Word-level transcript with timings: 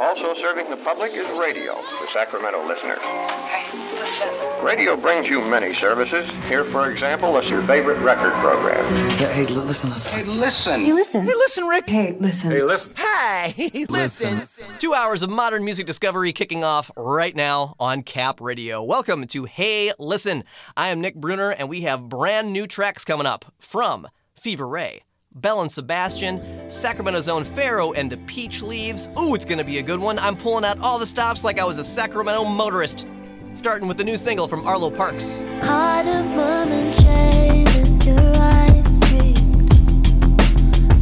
Also 0.00 0.32
serving 0.40 0.70
the 0.70 0.78
public 0.78 1.12
is 1.12 1.28
radio 1.38 1.74
for 1.74 2.06
Sacramento 2.06 2.66
listeners. 2.66 2.98
Hey, 3.02 3.68
listen. 3.92 4.64
Radio 4.64 4.96
brings 4.96 5.26
you 5.28 5.42
many 5.42 5.74
services. 5.78 6.26
Here, 6.48 6.64
for 6.64 6.90
example, 6.90 7.36
is 7.36 7.50
your 7.50 7.60
favorite 7.64 7.98
record 7.98 8.32
program. 8.40 8.82
Hey, 9.18 9.44
hey 9.44 9.46
listen, 9.46 9.90
listen, 9.90 10.12
Hey, 10.18 10.24
listen. 10.24 10.84
Hey, 10.86 10.92
listen. 10.94 11.26
Hey, 11.26 11.34
listen, 11.34 11.66
Rick. 11.66 11.90
Hey, 11.90 12.16
listen. 12.18 12.50
Hey, 12.50 12.62
listen. 12.62 12.94
Hey, 12.96 13.84
listen. 13.90 14.38
listen. 14.38 14.66
Two 14.78 14.94
hours 14.94 15.22
of 15.22 15.28
modern 15.28 15.66
music 15.66 15.86
discovery 15.86 16.32
kicking 16.32 16.64
off 16.64 16.90
right 16.96 17.36
now 17.36 17.74
on 17.78 18.02
Cap 18.02 18.40
Radio. 18.40 18.82
Welcome 18.82 19.26
to 19.26 19.44
Hey, 19.44 19.92
Listen. 19.98 20.44
I 20.78 20.88
am 20.88 21.02
Nick 21.02 21.16
Bruner, 21.16 21.50
and 21.50 21.68
we 21.68 21.82
have 21.82 22.08
brand 22.08 22.54
new 22.54 22.66
tracks 22.66 23.04
coming 23.04 23.26
up 23.26 23.52
from 23.58 24.08
Fever 24.34 24.66
Ray. 24.66 25.02
Belle 25.32 25.60
and 25.60 25.70
Sebastian, 25.70 26.68
Sacramento's 26.68 27.28
own 27.28 27.44
Pharaoh 27.44 27.92
and 27.92 28.10
the 28.10 28.16
Peach 28.16 28.62
Leaves. 28.62 29.08
Ooh, 29.16 29.36
it's 29.36 29.44
gonna 29.44 29.62
be 29.62 29.78
a 29.78 29.82
good 29.82 30.00
one. 30.00 30.18
I'm 30.18 30.36
pulling 30.36 30.64
out 30.64 30.80
all 30.80 30.98
the 30.98 31.06
stops 31.06 31.44
like 31.44 31.60
I 31.60 31.64
was 31.64 31.78
a 31.78 31.84
Sacramento 31.84 32.44
motorist. 32.44 33.06
Starting 33.52 33.86
with 33.86 33.96
the 33.96 34.02
new 34.02 34.16
single 34.16 34.48
from 34.48 34.66
Arlo 34.66 34.90
Parks. 34.90 35.44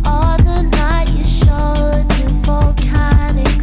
All 0.05 0.37
the 0.37 0.63
night 0.73 1.09
you 1.09 1.25
showed 1.25 2.07
to 2.07 2.29
volcanic. 2.45 3.63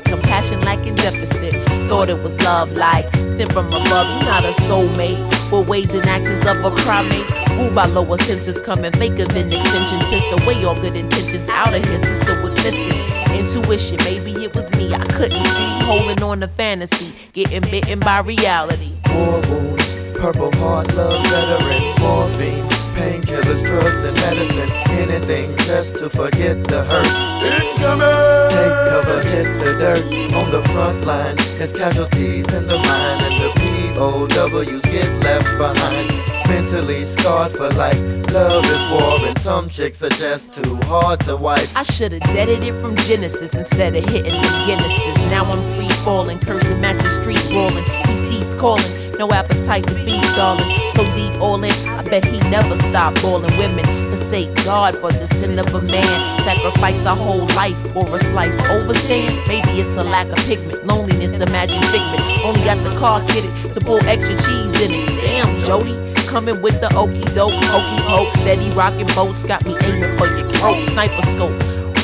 Compassion 0.41 0.61
lacking 0.61 0.95
deficit. 0.95 1.53
Thought 1.87 2.09
it 2.09 2.23
was 2.23 2.41
love 2.41 2.71
like 2.71 3.05
sent 3.29 3.53
from 3.53 3.67
above. 3.67 3.85
You're 3.85 4.25
not 4.25 4.43
a 4.43 4.49
soulmate. 4.49 5.19
With 5.51 5.69
ways 5.69 5.93
and 5.93 6.03
actions 6.07 6.43
of 6.47 6.65
a 6.65 6.71
primate. 6.81 7.29
Ruled 7.59 7.75
by 7.75 7.85
lower 7.85 8.17
senses, 8.17 8.59
coming 8.59 8.91
faker 8.93 9.25
than 9.25 9.53
extensions. 9.53 10.03
Pissed 10.07 10.31
away 10.31 10.65
all 10.65 10.73
good 10.73 10.95
intentions. 10.95 11.47
Out 11.47 11.75
of 11.75 11.85
here, 11.85 11.99
sister 11.99 12.41
was 12.41 12.55
missing. 12.55 12.99
Intuition, 13.37 13.97
maybe 14.03 14.31
it 14.43 14.55
was 14.55 14.73
me. 14.73 14.91
I 14.95 15.05
couldn't 15.13 15.45
see, 15.45 15.85
holding 15.85 16.23
on 16.23 16.39
to 16.39 16.47
fantasy, 16.47 17.13
getting 17.33 17.61
bitten 17.69 17.99
by 17.99 18.21
reality. 18.21 18.93
War 19.13 19.41
wounds, 19.41 19.95
purple 20.15 20.51
heart, 20.55 20.91
love 20.95 21.23
veteran, 21.27 21.83
morphine, 21.99 22.67
painkillers, 23.01 23.61
drugs, 23.65 24.03
and 24.03 24.15
medicine. 24.17 24.69
Anything 25.03 25.57
just 25.69 25.97
to 25.97 26.09
forget 26.09 26.63
the 26.71 26.83
hurt. 26.83 27.13
Incoming! 27.57 28.49
Take 28.55 28.77
cover, 28.91 29.19
hit 29.31 29.47
the 29.61 29.71
dirt. 29.81 30.03
On 30.39 30.47
the 30.51 30.61
front 30.69 31.05
line, 31.05 31.35
there's 31.57 31.73
casualties 31.73 32.47
in 32.53 32.67
the 32.67 32.77
mind, 32.77 33.19
and 33.27 33.35
the 33.43 33.49
POWs 33.59 34.83
get 34.95 35.09
left 35.23 35.49
behind 35.57 36.40
mentally 36.51 37.05
scarred 37.05 37.51
for 37.53 37.69
life. 37.69 38.01
Love 38.33 38.65
is 38.65 38.83
war, 38.91 39.25
and 39.25 39.39
some 39.39 39.69
chicks 39.69 40.03
are 40.03 40.15
just 40.25 40.51
too 40.51 40.75
hard 40.83 41.17
to 41.21 41.37
wife. 41.37 41.71
I 41.77 41.83
should've 41.83 42.19
deaded 42.35 42.61
it 42.61 42.73
from 42.81 42.97
Genesis 43.07 43.55
instead 43.55 43.95
of 43.95 44.03
hitting 44.05 44.33
the 44.33 44.51
Guinnesses. 44.67 45.19
Now 45.29 45.45
I'm 45.45 45.63
free 45.75 45.93
falling, 46.03 46.39
cursing, 46.39 46.81
matching 46.81 47.09
street 47.09 47.41
brawling. 47.51 47.85
He 48.09 48.17
ceased 48.17 48.57
calling, 48.57 48.91
no 49.17 49.31
appetite 49.31 49.87
to 49.87 49.95
feast, 50.03 50.35
darling. 50.35 50.69
So 50.93 51.01
deep 51.13 51.33
all 51.39 51.63
in, 51.63 51.71
I 51.87 52.03
bet 52.03 52.25
he 52.25 52.39
never 52.49 52.75
stopped 52.75 53.21
balling 53.21 53.55
women. 53.57 53.85
Forsake 54.09 54.53
God 54.65 54.97
for 54.97 55.13
the 55.13 55.27
sin 55.27 55.57
of 55.57 55.73
a 55.73 55.81
man. 55.81 56.41
Sacrifice 56.41 57.05
a 57.05 57.15
whole 57.15 57.47
life 57.55 57.79
for 57.93 58.05
a 58.13 58.19
slice. 58.19 58.59
Overstand, 58.63 59.47
maybe 59.47 59.71
it's 59.79 59.95
a 59.95 60.03
lack 60.03 60.27
of 60.27 60.39
pigment. 60.49 60.85
Loneliness, 60.85 61.39
imagine 61.39 61.81
figment. 61.95 62.23
Only 62.43 62.61
got 62.65 62.83
the 62.83 62.93
car 62.99 63.21
kitted 63.21 63.73
to 63.73 63.79
pull 63.79 64.03
extra 64.05 64.35
cheese 64.35 64.81
in 64.81 64.91
it. 64.91 65.21
Damn, 65.21 65.47
Jody 65.61 66.10
coming 66.31 66.61
with 66.61 66.79
the 66.79 66.89
okey 66.95 67.21
doke, 67.35 67.51
hokey 67.65 68.01
poke. 68.07 68.33
Steady 68.35 68.69
rocking 68.71 69.07
boats, 69.07 69.43
got 69.43 69.63
me 69.65 69.75
aiming 69.83 70.17
for 70.17 70.27
your 70.27 70.49
throat. 70.51 70.83
Sniper 70.85 71.21
scope. 71.23 71.51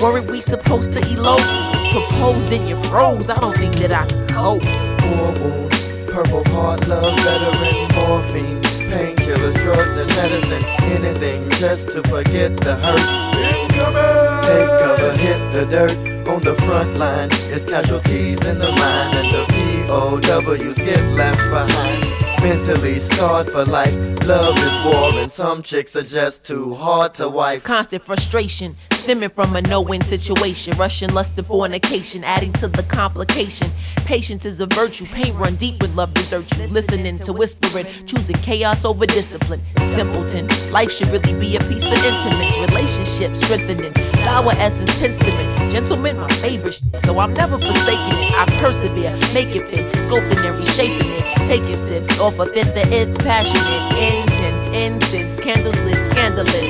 Worried 0.01 0.29
we 0.29 0.41
supposed 0.41 0.91
to 0.93 0.99
elope? 1.13 1.47
Proposed 1.91 2.51
and 2.51 2.67
you 2.67 2.75
froze. 2.83 3.29
I 3.29 3.39
don't 3.39 3.57
think 3.57 3.75
that 3.75 3.91
I 3.91 4.05
can 4.05 4.27
cope. 4.27 4.63
Purple 6.11 6.43
heart, 6.51 6.87
love 6.87 7.15
veteran, 7.21 7.77
morphine, 7.95 8.61
painkillers 8.91 9.55
drugs 9.63 9.95
and 9.97 10.09
medicine, 10.09 10.65
anything 10.91 11.49
just 11.51 11.89
to 11.91 12.01
forget 12.03 12.57
the 12.57 12.75
hurt. 12.75 12.99
Incoming! 13.37 14.43
Take 14.47 14.69
cover, 14.81 15.11
hit 15.17 15.53
the 15.53 15.65
dirt. 15.69 15.97
On 16.27 16.41
the 16.43 16.55
front 16.65 16.97
line, 16.97 17.29
it's 17.53 17.63
casualties 17.63 18.43
in 18.45 18.59
the 18.59 18.71
mind, 18.71 19.17
and 19.17 19.33
the 19.33 19.45
POWs 19.87 20.75
get 20.75 21.01
left 21.13 21.37
behind 21.49 22.17
mentally 22.41 22.99
scarred 22.99 23.49
for 23.51 23.65
life. 23.65 23.95
Love 24.25 24.57
is 24.57 24.85
war, 24.85 25.11
and 25.21 25.31
some 25.31 25.61
chicks 25.61 25.95
are 25.95 26.03
just 26.03 26.45
too 26.45 26.73
hard 26.73 27.13
to 27.13 27.27
wife. 27.27 27.63
Constant 27.63 28.03
frustration, 28.03 28.75
stemming 28.93 29.29
from 29.29 29.55
a 29.55 29.61
no-win 29.61 30.01
situation. 30.01 30.77
Russian 30.77 31.13
lust 31.13 31.37
and 31.37 31.47
fornication, 31.47 32.23
adding 32.23 32.53
to 32.53 32.67
the 32.67 32.83
complication. 32.83 33.69
Patience 34.05 34.45
is 34.45 34.59
a 34.59 34.67
virtue, 34.67 35.05
pain 35.05 35.33
run 35.35 35.55
deep 35.55 35.81
when 35.81 35.95
love 35.95 36.13
deserts 36.13 36.57
you. 36.57 36.67
Listening 36.67 37.17
to 37.19 37.33
whispering, 37.33 37.85
choosing 38.05 38.37
chaos 38.37 38.85
over 38.85 39.05
discipline. 39.05 39.61
Simpleton, 39.83 40.47
life 40.71 40.91
should 40.91 41.09
really 41.09 41.37
be 41.39 41.55
a 41.55 41.59
piece 41.61 41.85
of 41.85 42.03
intimate 42.03 42.55
relationship 42.69 43.35
strengthening. 43.35 43.93
Flower 44.23 44.53
essence, 44.57 44.93
penstemon, 44.95 45.71
gentlemen, 45.71 46.17
my 46.17 46.31
favorite. 46.45 46.81
So 46.99 47.19
I'm 47.19 47.33
never 47.33 47.57
forsaking 47.57 48.19
it. 48.19 48.33
I 48.33 48.45
persevere, 48.59 49.11
make 49.33 49.55
it 49.55 49.69
fit, 49.69 49.76
sculpting 50.05 50.43
and 50.45 50.57
reshaping 50.59 51.11
it. 51.11 51.47
Taking 51.47 51.77
sips 51.77 52.19
off 52.19 52.39
of 52.39 52.49
it, 52.55 52.73
the 52.75 52.85
if 52.91 53.17
passionate, 53.19 53.83
intense, 53.97 54.67
incense, 54.67 55.39
candles 55.39 55.79
lit, 55.81 56.03
scandalous, 56.05 56.69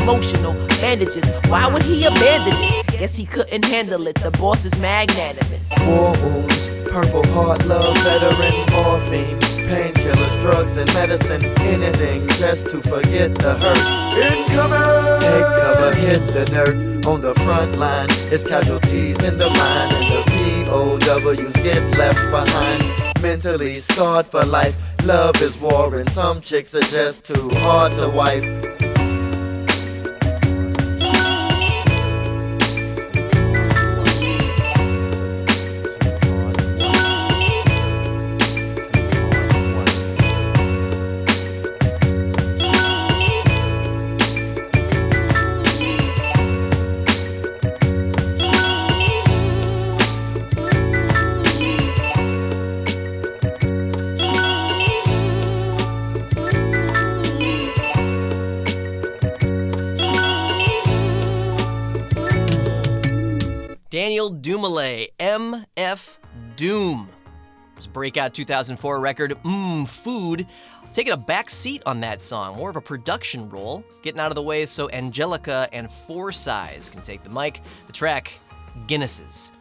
emotional, 0.00 0.52
bandages. 0.80 1.28
Why 1.48 1.66
would 1.66 1.82
he 1.82 2.04
abandon 2.04 2.54
this? 2.60 2.98
Guess 2.98 3.16
he 3.16 3.24
couldn't 3.24 3.64
handle 3.64 4.06
it. 4.06 4.16
The 4.16 4.30
boss 4.32 4.64
is 4.64 4.76
magnanimous. 4.78 5.72
War 5.86 6.12
wounds, 6.18 6.66
purple 6.90 7.26
heart, 7.28 7.64
love, 7.66 7.96
veteran, 7.98 8.54
morphine, 8.72 9.38
painkillers, 9.68 10.40
drugs, 10.40 10.76
and 10.76 10.92
medicine. 10.94 11.44
Anything 11.60 12.28
just 12.28 12.68
to 12.68 12.82
forget 12.82 13.34
the 13.34 13.54
hurt. 13.54 14.08
Incoming! 14.18 15.20
Take 15.20 15.46
cover, 15.62 15.94
hit 15.94 16.32
the 16.34 16.44
dirt. 16.44 17.06
On 17.06 17.22
the 17.22 17.32
front 17.36 17.78
line, 17.78 18.08
it's 18.30 18.44
casualties 18.44 19.18
in 19.22 19.38
the 19.38 19.48
mind, 19.48 19.94
and 19.96 20.12
the 20.12 20.27
POWs 20.68 21.52
get 21.54 21.82
left 21.96 22.20
behind 22.30 23.22
mentally 23.22 23.80
scarred 23.80 24.26
for 24.26 24.44
life. 24.44 24.76
Love 25.04 25.40
is 25.40 25.56
war, 25.58 25.94
and 25.96 26.10
some 26.10 26.40
chicks 26.42 26.74
are 26.74 26.82
just 26.82 27.24
too 27.24 27.48
hard 27.54 27.92
to 27.92 28.08
wife. 28.08 28.77
Daniel 64.28 64.60
Dumile, 64.60 65.08
MF 65.18 66.18
Doom. 66.56 67.08
His 67.76 67.86
breakout 67.86 68.34
2004 68.34 69.00
record, 69.00 69.34
Mmm 69.44 69.88
Food, 69.88 70.46
taking 70.92 71.12
a 71.12 71.16
back 71.16 71.48
seat 71.48 71.82
on 71.86 72.00
that 72.00 72.20
song, 72.20 72.56
more 72.56 72.70
of 72.70 72.76
a 72.76 72.80
production 72.80 73.48
role, 73.48 73.84
getting 74.02 74.20
out 74.20 74.30
of 74.30 74.34
the 74.34 74.42
way 74.42 74.66
so 74.66 74.90
Angelica 74.90 75.68
and 75.72 75.88
4ize 75.88 76.90
can 76.90 77.02
take 77.02 77.22
the 77.22 77.30
mic. 77.30 77.62
The 77.86 77.92
track, 77.92 78.34
Guinnesses. 78.86 79.52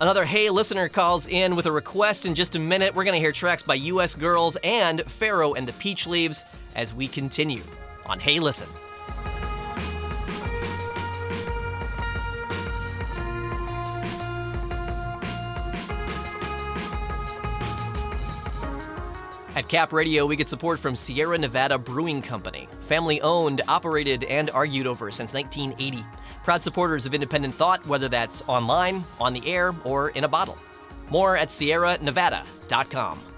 Another 0.00 0.24
Hey 0.24 0.50
listener 0.50 0.88
calls 0.88 1.28
in 1.28 1.54
with 1.54 1.66
a 1.66 1.72
request 1.72 2.26
in 2.26 2.34
just 2.34 2.56
a 2.56 2.58
minute. 2.58 2.94
We're 2.94 3.04
going 3.04 3.14
to 3.14 3.20
hear 3.20 3.32
tracks 3.32 3.62
by 3.62 3.74
US 3.74 4.14
Girls 4.14 4.56
and 4.64 5.02
Pharoah 5.02 5.54
and 5.54 5.66
the 5.66 5.72
Peach 5.74 6.06
Leaves 6.06 6.44
as 6.74 6.92
we 6.92 7.06
continue 7.06 7.62
on 8.04 8.18
Hey 8.18 8.40
Listen. 8.40 8.68
At 19.54 19.68
Cap 19.68 19.92
Radio, 19.92 20.24
we 20.24 20.36
get 20.36 20.48
support 20.48 20.78
from 20.78 20.96
Sierra 20.96 21.36
Nevada 21.36 21.76
Brewing 21.76 22.22
Company, 22.22 22.68
family 22.80 23.20
owned, 23.20 23.60
operated, 23.68 24.24
and 24.24 24.48
argued 24.50 24.86
over 24.86 25.10
since 25.10 25.34
1980. 25.34 26.02
Proud 26.42 26.62
supporters 26.62 27.04
of 27.04 27.12
independent 27.12 27.54
thought, 27.54 27.86
whether 27.86 28.08
that's 28.08 28.42
online, 28.48 29.04
on 29.20 29.34
the 29.34 29.46
air, 29.46 29.74
or 29.84 30.08
in 30.10 30.24
a 30.24 30.28
bottle. 30.28 30.56
More 31.10 31.36
at 31.36 31.48
sierranevada.com. 31.48 33.31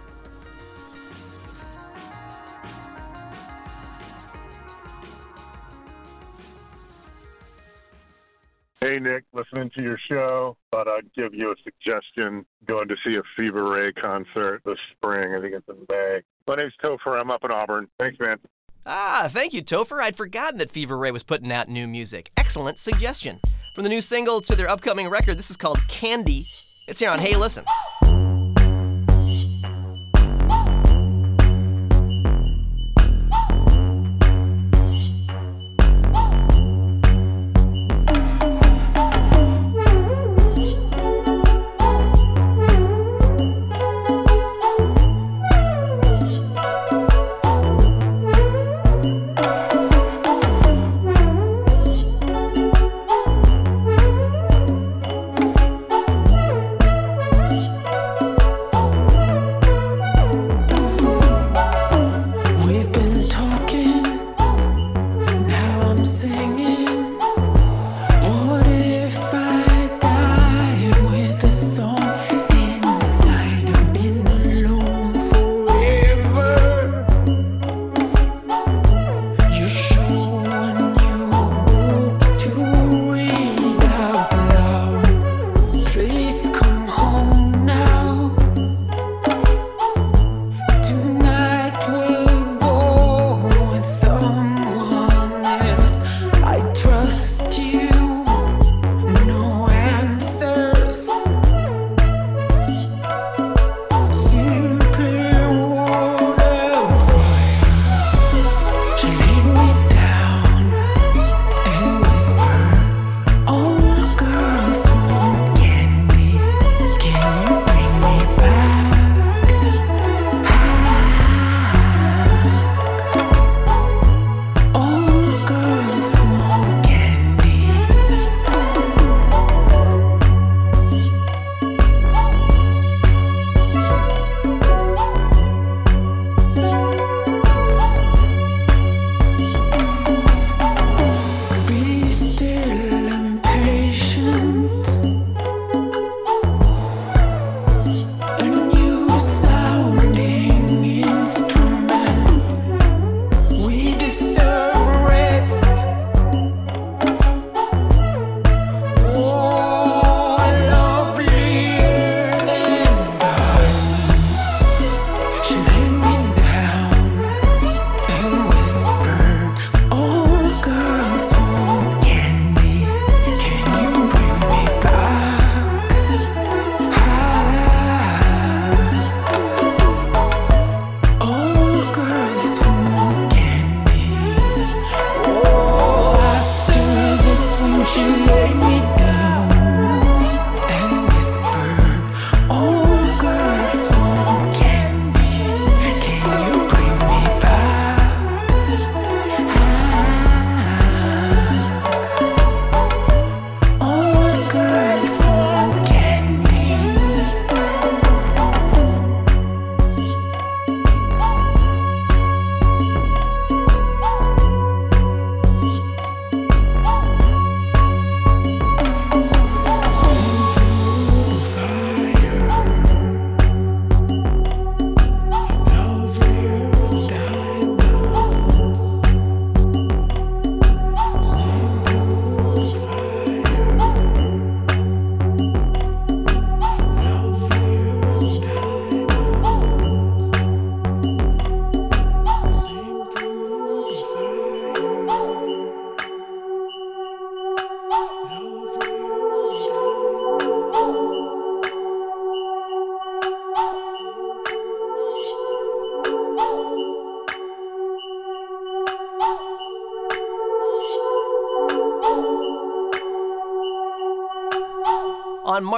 Hey, 8.84 8.98
Nick, 8.98 9.24
listening 9.32 9.70
to 9.76 9.82
your 9.82 9.98
show, 10.10 10.58
thought 10.70 10.86
I'd 10.86 11.10
give 11.14 11.32
you 11.32 11.50
a 11.50 11.54
suggestion. 11.64 12.44
Going 12.66 12.86
to 12.88 12.96
see 13.02 13.14
a 13.14 13.22
Fever 13.34 13.70
Ray 13.70 13.92
concert 13.92 14.60
this 14.66 14.76
spring. 14.92 15.34
I 15.34 15.40
think 15.40 15.54
it's 15.54 15.66
in 15.70 15.86
May. 15.88 16.20
My 16.46 16.56
name's 16.56 16.74
Topher. 16.84 17.18
I'm 17.18 17.30
up 17.30 17.44
in 17.44 17.50
Auburn. 17.50 17.88
Thanks, 17.98 18.20
man. 18.20 18.36
Ah, 18.84 19.26
thank 19.30 19.54
you, 19.54 19.62
Topher. 19.62 20.02
I'd 20.02 20.16
forgotten 20.16 20.58
that 20.58 20.68
Fever 20.68 20.98
Ray 20.98 21.12
was 21.12 21.22
putting 21.22 21.50
out 21.50 21.70
new 21.70 21.88
music. 21.88 22.30
Excellent 22.36 22.78
suggestion. 22.78 23.40
From 23.74 23.84
the 23.84 23.88
new 23.88 24.02
single 24.02 24.42
to 24.42 24.54
their 24.54 24.68
upcoming 24.68 25.08
record, 25.08 25.38
this 25.38 25.50
is 25.50 25.56
called 25.56 25.78
Candy. 25.88 26.44
It's 26.86 27.00
here 27.00 27.08
on 27.08 27.20
Hey 27.20 27.36
Listen. 27.36 27.64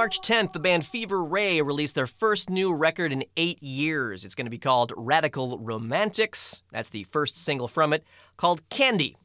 March 0.07 0.21
10th, 0.21 0.53
the 0.53 0.59
band 0.59 0.85
Fever 0.85 1.21
Ray 1.21 1.61
released 1.61 1.95
their 1.95 2.07
first 2.07 2.49
new 2.49 2.73
record 2.73 3.11
in 3.11 3.25
eight 3.35 3.61
years. 3.61 4.23
It's 4.23 4.35
going 4.35 4.45
to 4.45 4.49
be 4.49 4.57
called 4.57 4.93
Radical 4.95 5.59
Romantics. 5.59 6.63
That's 6.71 6.89
the 6.89 7.03
first 7.03 7.35
single 7.35 7.67
from 7.67 7.91
it, 7.91 8.05
called 8.37 8.61
Candy 8.69 9.17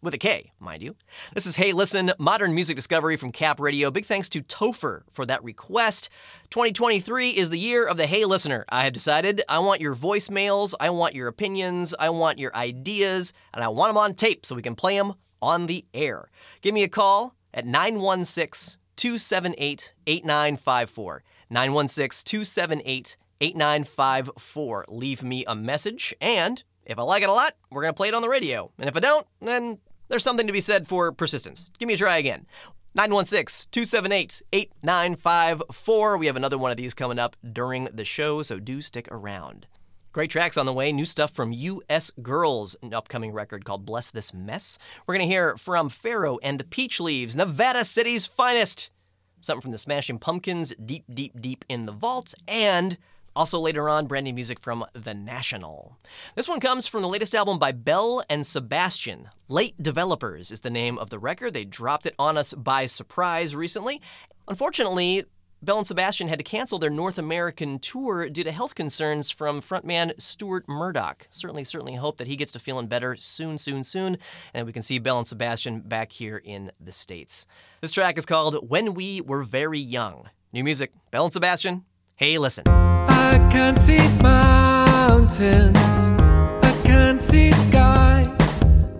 with 0.00 0.14
a 0.14 0.18
K, 0.18 0.50
mind 0.58 0.82
you. 0.82 0.96
This 1.34 1.44
is 1.44 1.56
Hey 1.56 1.74
Listen, 1.74 2.12
modern 2.18 2.54
music 2.54 2.74
discovery 2.74 3.18
from 3.18 3.32
Cap 3.32 3.60
Radio. 3.60 3.90
Big 3.90 4.06
thanks 4.06 4.30
to 4.30 4.40
Topher 4.40 5.02
for 5.10 5.26
that 5.26 5.44
request. 5.44 6.08
2023 6.48 7.32
is 7.32 7.50
the 7.50 7.58
year 7.58 7.86
of 7.86 7.98
the 7.98 8.06
Hey 8.06 8.24
Listener. 8.24 8.64
I 8.70 8.84
have 8.84 8.94
decided 8.94 9.42
I 9.46 9.58
want 9.58 9.82
your 9.82 9.94
voicemails, 9.94 10.72
I 10.80 10.88
want 10.88 11.14
your 11.14 11.28
opinions, 11.28 11.94
I 11.98 12.08
want 12.08 12.38
your 12.38 12.56
ideas, 12.56 13.34
and 13.52 13.62
I 13.62 13.68
want 13.68 13.90
them 13.90 13.98
on 13.98 14.14
tape 14.14 14.46
so 14.46 14.54
we 14.54 14.62
can 14.62 14.74
play 14.74 14.96
them 14.96 15.12
on 15.42 15.66
the 15.66 15.84
air. 15.92 16.30
Give 16.62 16.72
me 16.72 16.82
a 16.82 16.88
call 16.88 17.36
at 17.52 17.66
916 17.66 18.79
278 19.00 19.94
8954. 20.06 21.22
916 21.48 22.22
278 22.26 23.16
8954. 23.40 24.84
Leave 24.90 25.22
me 25.22 25.42
a 25.46 25.54
message, 25.54 26.14
and 26.20 26.62
if 26.84 26.98
I 26.98 27.02
like 27.02 27.22
it 27.22 27.30
a 27.30 27.32
lot, 27.32 27.54
we're 27.70 27.80
going 27.80 27.94
to 27.94 27.96
play 27.96 28.08
it 28.08 28.14
on 28.14 28.20
the 28.20 28.28
radio. 28.28 28.70
And 28.78 28.90
if 28.90 28.96
I 28.98 29.00
don't, 29.00 29.26
then 29.40 29.78
there's 30.08 30.22
something 30.22 30.46
to 30.46 30.52
be 30.52 30.60
said 30.60 30.86
for 30.86 31.12
persistence. 31.12 31.70
Give 31.78 31.86
me 31.86 31.94
a 31.94 31.96
try 31.96 32.18
again. 32.18 32.46
916 32.94 33.70
278 33.70 34.42
8954. 34.52 36.18
We 36.18 36.26
have 36.26 36.36
another 36.36 36.58
one 36.58 36.70
of 36.70 36.76
these 36.76 36.92
coming 36.92 37.18
up 37.18 37.36
during 37.50 37.84
the 37.84 38.04
show, 38.04 38.42
so 38.42 38.58
do 38.58 38.82
stick 38.82 39.08
around. 39.10 39.66
Great 40.12 40.28
tracks 40.28 40.56
on 40.56 40.66
the 40.66 40.72
way. 40.72 40.90
New 40.90 41.04
stuff 41.04 41.30
from 41.30 41.52
US 41.52 42.10
Girls, 42.20 42.74
an 42.82 42.92
upcoming 42.92 43.30
record 43.30 43.64
called 43.64 43.86
Bless 43.86 44.10
This 44.10 44.34
Mess. 44.34 44.76
We're 45.06 45.14
going 45.14 45.28
to 45.28 45.32
hear 45.32 45.56
from 45.56 45.88
Pharoah 45.88 46.38
and 46.42 46.58
the 46.58 46.64
Peach 46.64 46.98
Leaves, 46.98 47.36
Nevada 47.36 47.84
City's 47.84 48.26
finest. 48.26 48.90
Something 49.38 49.62
from 49.62 49.70
the 49.70 49.78
Smashing 49.78 50.18
Pumpkins, 50.18 50.74
Deep, 50.84 51.04
Deep, 51.14 51.40
Deep 51.40 51.64
in 51.68 51.86
the 51.86 51.92
Vault, 51.92 52.34
and 52.48 52.98
also 53.36 53.60
later 53.60 53.88
on, 53.88 54.08
brand 54.08 54.24
new 54.24 54.34
music 54.34 54.58
from 54.58 54.84
The 54.94 55.14
National. 55.14 55.96
This 56.34 56.48
one 56.48 56.58
comes 56.58 56.88
from 56.88 57.02
the 57.02 57.08
latest 57.08 57.32
album 57.32 57.60
by 57.60 57.70
Belle 57.70 58.24
and 58.28 58.44
Sebastian. 58.44 59.28
Late 59.46 59.80
Developers 59.80 60.50
is 60.50 60.62
the 60.62 60.70
name 60.70 60.98
of 60.98 61.10
the 61.10 61.20
record. 61.20 61.54
They 61.54 61.64
dropped 61.64 62.04
it 62.04 62.16
on 62.18 62.36
us 62.36 62.52
by 62.52 62.86
surprise 62.86 63.54
recently. 63.54 64.02
Unfortunately, 64.48 65.24
Belle 65.62 65.76
and 65.76 65.86
Sebastian 65.86 66.28
had 66.28 66.38
to 66.38 66.42
cancel 66.42 66.78
their 66.78 66.88
North 66.88 67.18
American 67.18 67.78
tour 67.78 68.30
due 68.30 68.42
to 68.44 68.50
health 68.50 68.74
concerns 68.74 69.30
from 69.30 69.60
frontman 69.60 70.18
Stuart 70.18 70.66
Murdoch. 70.66 71.26
Certainly, 71.28 71.64
certainly 71.64 71.96
hope 71.96 72.16
that 72.16 72.26
he 72.26 72.34
gets 72.34 72.50
to 72.52 72.58
feeling 72.58 72.86
better 72.86 73.14
soon, 73.14 73.58
soon, 73.58 73.84
soon, 73.84 74.16
and 74.54 74.66
we 74.66 74.72
can 74.72 74.80
see 74.80 74.98
Belle 74.98 75.18
and 75.18 75.26
Sebastian 75.26 75.80
back 75.80 76.12
here 76.12 76.38
in 76.42 76.72
the 76.80 76.92
States. 76.92 77.46
This 77.82 77.92
track 77.92 78.16
is 78.16 78.24
called 78.24 78.70
When 78.70 78.94
We 78.94 79.20
Were 79.20 79.42
Very 79.42 79.78
Young. 79.78 80.30
New 80.50 80.64
music, 80.64 80.92
Belle 81.10 81.24
and 81.24 81.32
Sebastian. 81.32 81.84
Hey, 82.16 82.38
listen. 82.38 82.64
I 82.66 83.46
can't 83.52 83.76
see 83.76 83.98
mountains, 84.22 85.76
I 85.76 86.80
can't 86.84 87.20
see 87.20 87.52
sky. 87.52 88.34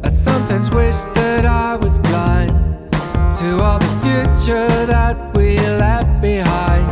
I 0.02 0.10
sometimes 0.10 0.70
wish 0.70 0.96
that 1.14 1.46
I 1.46 1.76
was 1.76 1.96
blind 1.96 2.50
to 2.92 3.62
all 3.62 3.78
the 3.78 3.86
future 4.02 4.68
that 4.84 5.16
we 5.40 5.56
left 5.84 6.20
behind. 6.20 6.86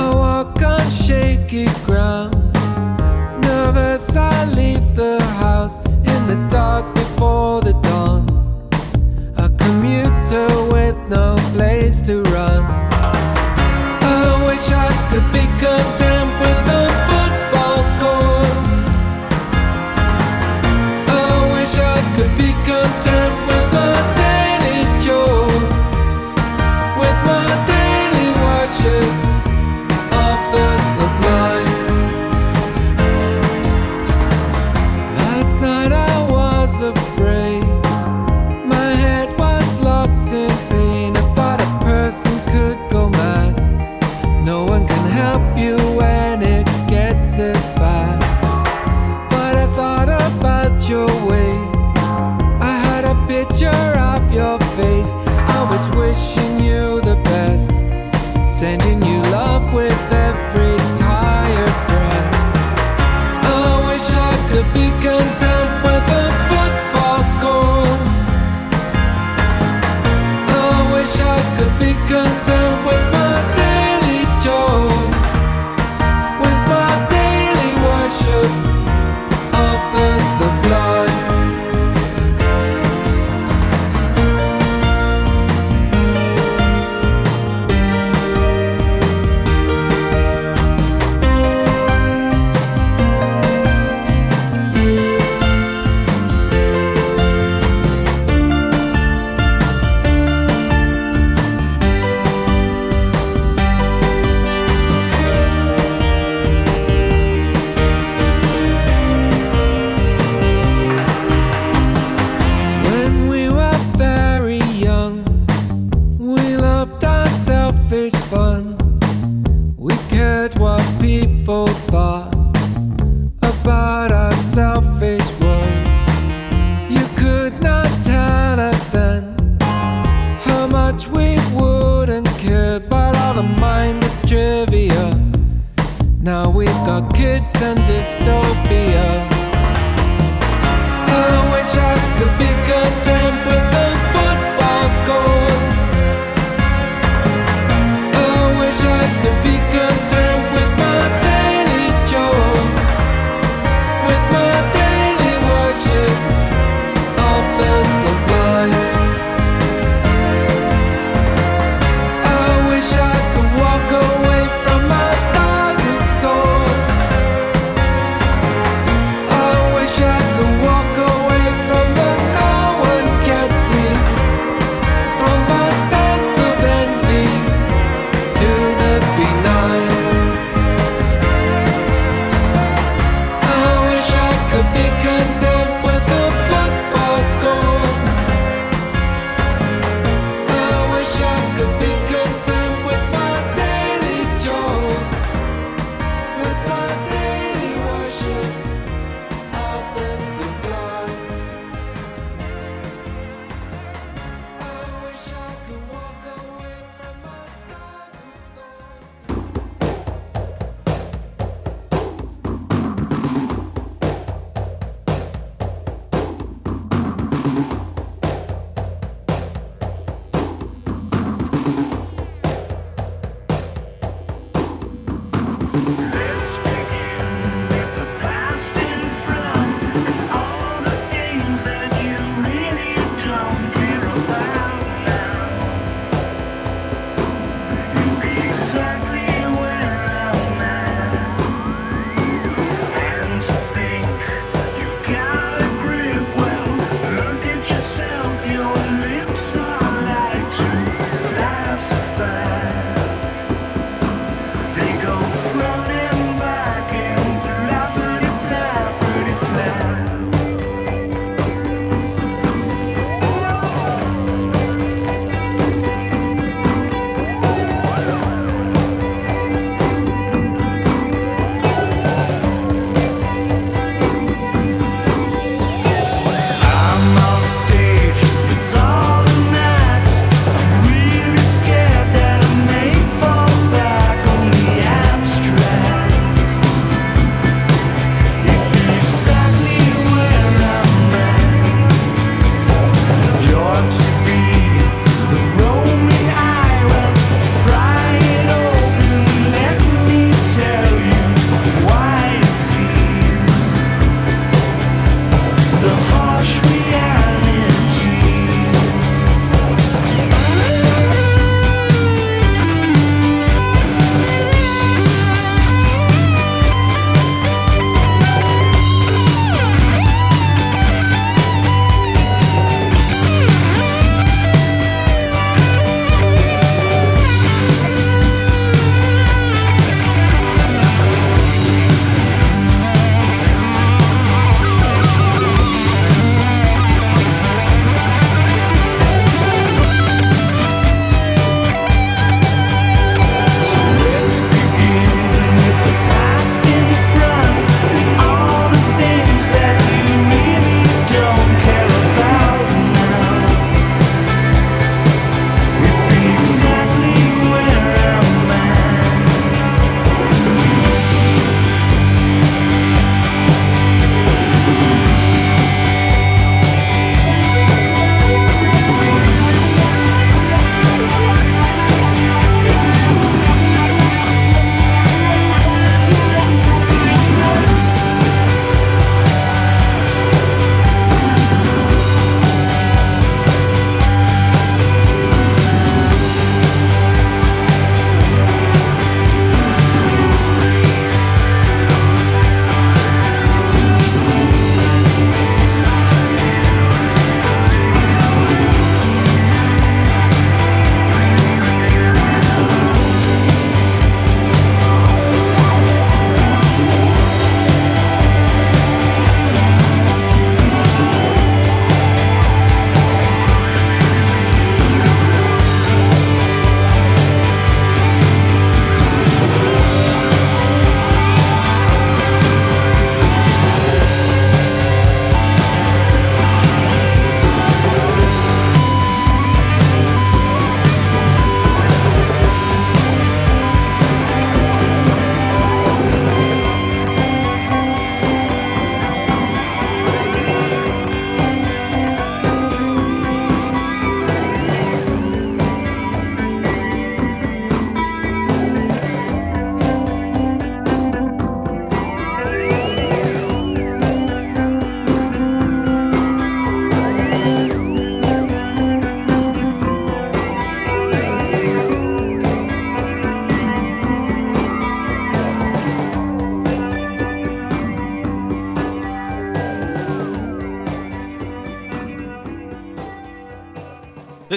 I 0.00 0.12
walk 0.14 0.60
on 0.62 0.84
shaky 0.90 1.66
ground, 1.86 2.34
nervous. 3.46 4.04
I 4.14 4.44
leave 4.58 4.86
the 4.94 5.16
house 5.42 5.78
in 6.12 6.20
the 6.32 6.38
dark 6.50 6.84
before 6.94 7.62
the 7.62 7.74
dawn. 7.88 8.22
A 9.46 9.48
commuter 9.64 10.48
with 10.74 10.98
no 11.08 11.36
place 11.54 12.02
to 12.08 12.14
run. 12.34 12.64
I 14.12 14.44
wish 14.48 14.66
I 14.86 14.90
could 15.08 15.28
be 15.36 15.44
content 15.62 15.97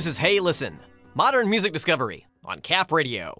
This 0.01 0.07
is 0.07 0.17
Hey 0.17 0.39
Listen, 0.39 0.79
modern 1.13 1.47
music 1.47 1.73
discovery 1.73 2.25
on 2.43 2.59
Cap 2.61 2.91
Radio. 2.91 3.39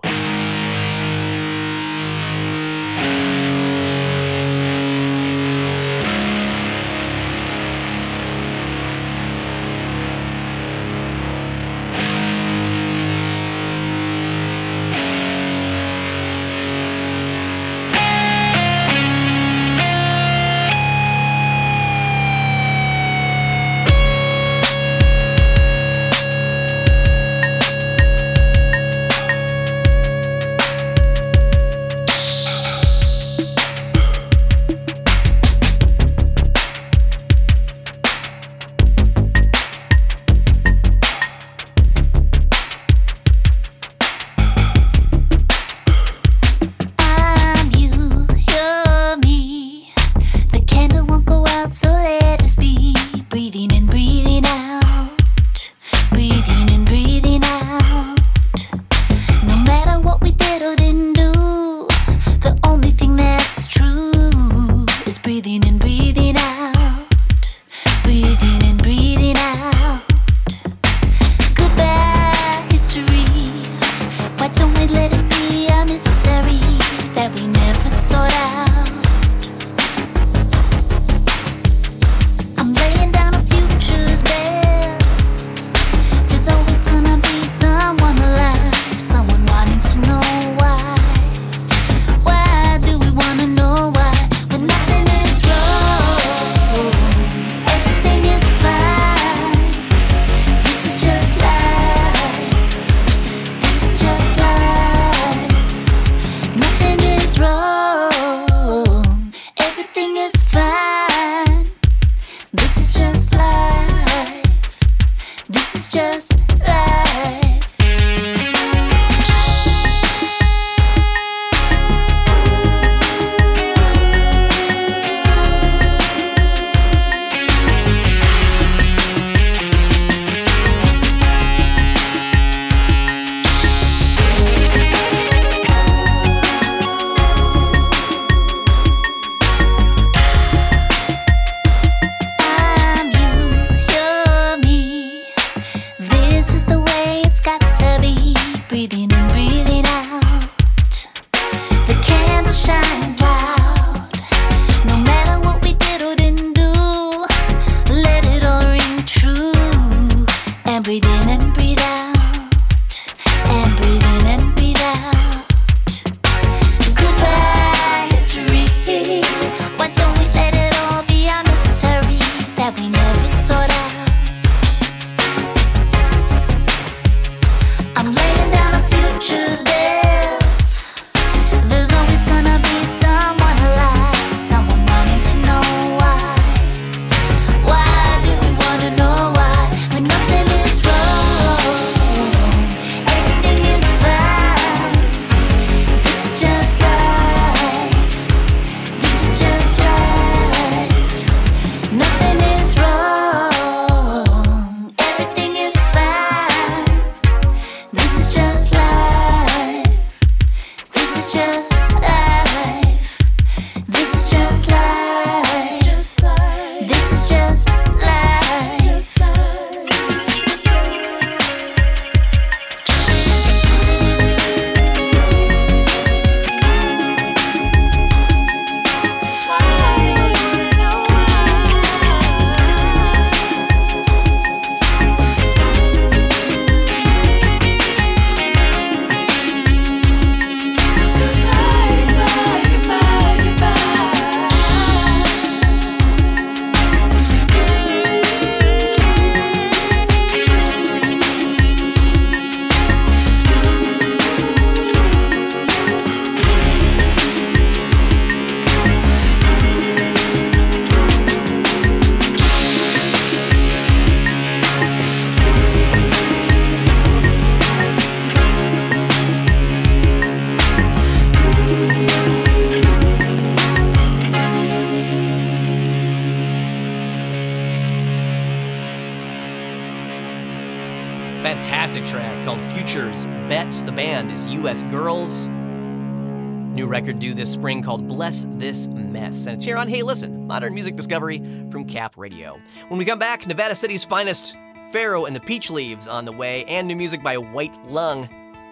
spring 287.61 287.83
called 287.83 288.07
Bless 288.07 288.47
This 288.53 288.87
Mess. 288.87 289.45
And 289.45 289.53
it's 289.53 289.63
here 289.63 289.77
on 289.77 289.87
Hey 289.87 290.01
Listen, 290.01 290.47
modern 290.47 290.73
music 290.73 290.95
discovery 290.95 291.37
from 291.69 291.85
Cap 291.85 292.17
Radio. 292.17 292.59
When 292.87 292.97
we 292.97 293.05
come 293.05 293.19
back, 293.19 293.45
Nevada 293.45 293.75
City's 293.75 294.03
finest, 294.03 294.57
Pharaoh 294.91 295.25
and 295.25 295.35
the 295.35 295.39
Peach 295.41 295.69
Leaves 295.69 296.07
on 296.07 296.25
the 296.25 296.31
way, 296.31 296.63
and 296.63 296.87
new 296.87 296.95
music 296.95 297.21
by 297.21 297.37
White 297.37 297.79
Lung. 297.85 298.27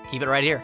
Keep 0.09 0.23
it 0.23 0.27
right 0.27 0.43
here. 0.43 0.63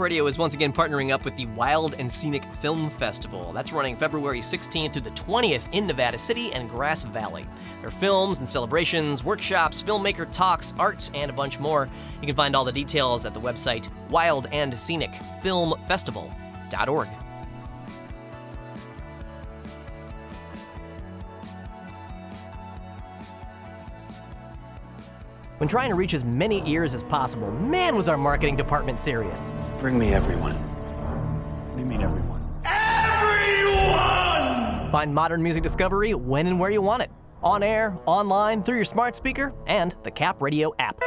Radio 0.00 0.26
is 0.26 0.38
once 0.38 0.54
again 0.54 0.72
partnering 0.72 1.10
up 1.10 1.24
with 1.24 1.36
the 1.36 1.46
Wild 1.46 1.94
and 1.98 2.10
Scenic 2.10 2.44
Film 2.54 2.90
Festival. 2.90 3.52
That's 3.52 3.72
running 3.72 3.96
February 3.96 4.40
16th 4.40 4.94
through 4.94 5.02
the 5.02 5.10
20th 5.10 5.68
in 5.72 5.86
Nevada 5.86 6.16
City 6.16 6.50
and 6.52 6.68
Grass 6.68 7.02
Valley. 7.02 7.46
There 7.80 7.88
are 7.88 7.92
films 7.92 8.38
and 8.38 8.48
celebrations, 8.48 9.22
workshops, 9.22 9.82
filmmaker 9.82 10.26
talks, 10.32 10.72
arts, 10.78 11.10
and 11.14 11.30
a 11.30 11.34
bunch 11.34 11.60
more. 11.60 11.90
You 12.20 12.26
can 12.26 12.34
find 12.34 12.56
all 12.56 12.64
the 12.64 12.72
details 12.72 13.26
at 13.26 13.34
the 13.34 13.40
website 13.40 13.90
wildandscenicfilmfestival.org. 14.10 17.08
When 25.60 25.68
trying 25.68 25.90
to 25.90 25.94
reach 25.94 26.14
as 26.14 26.24
many 26.24 26.66
ears 26.66 26.94
as 26.94 27.02
possible, 27.02 27.50
man, 27.50 27.94
was 27.94 28.08
our 28.08 28.16
marketing 28.16 28.56
department 28.56 28.98
serious. 28.98 29.52
Bring 29.78 29.98
me 29.98 30.14
everyone. 30.14 30.54
What 30.54 31.76
do 31.76 31.80
you 31.82 31.86
mean, 31.86 32.00
everyone? 32.00 32.42
Everyone! 32.64 34.00
Find 34.90 35.14
modern 35.14 35.42
music 35.42 35.62
discovery 35.62 36.14
when 36.14 36.46
and 36.46 36.58
where 36.58 36.70
you 36.70 36.80
want 36.80 37.02
it 37.02 37.10
on 37.42 37.62
air, 37.62 37.94
online, 38.06 38.62
through 38.62 38.76
your 38.76 38.86
smart 38.86 39.14
speaker, 39.14 39.52
and 39.66 39.94
the 40.02 40.10
Cap 40.10 40.40
Radio 40.40 40.72
app. 40.78 40.98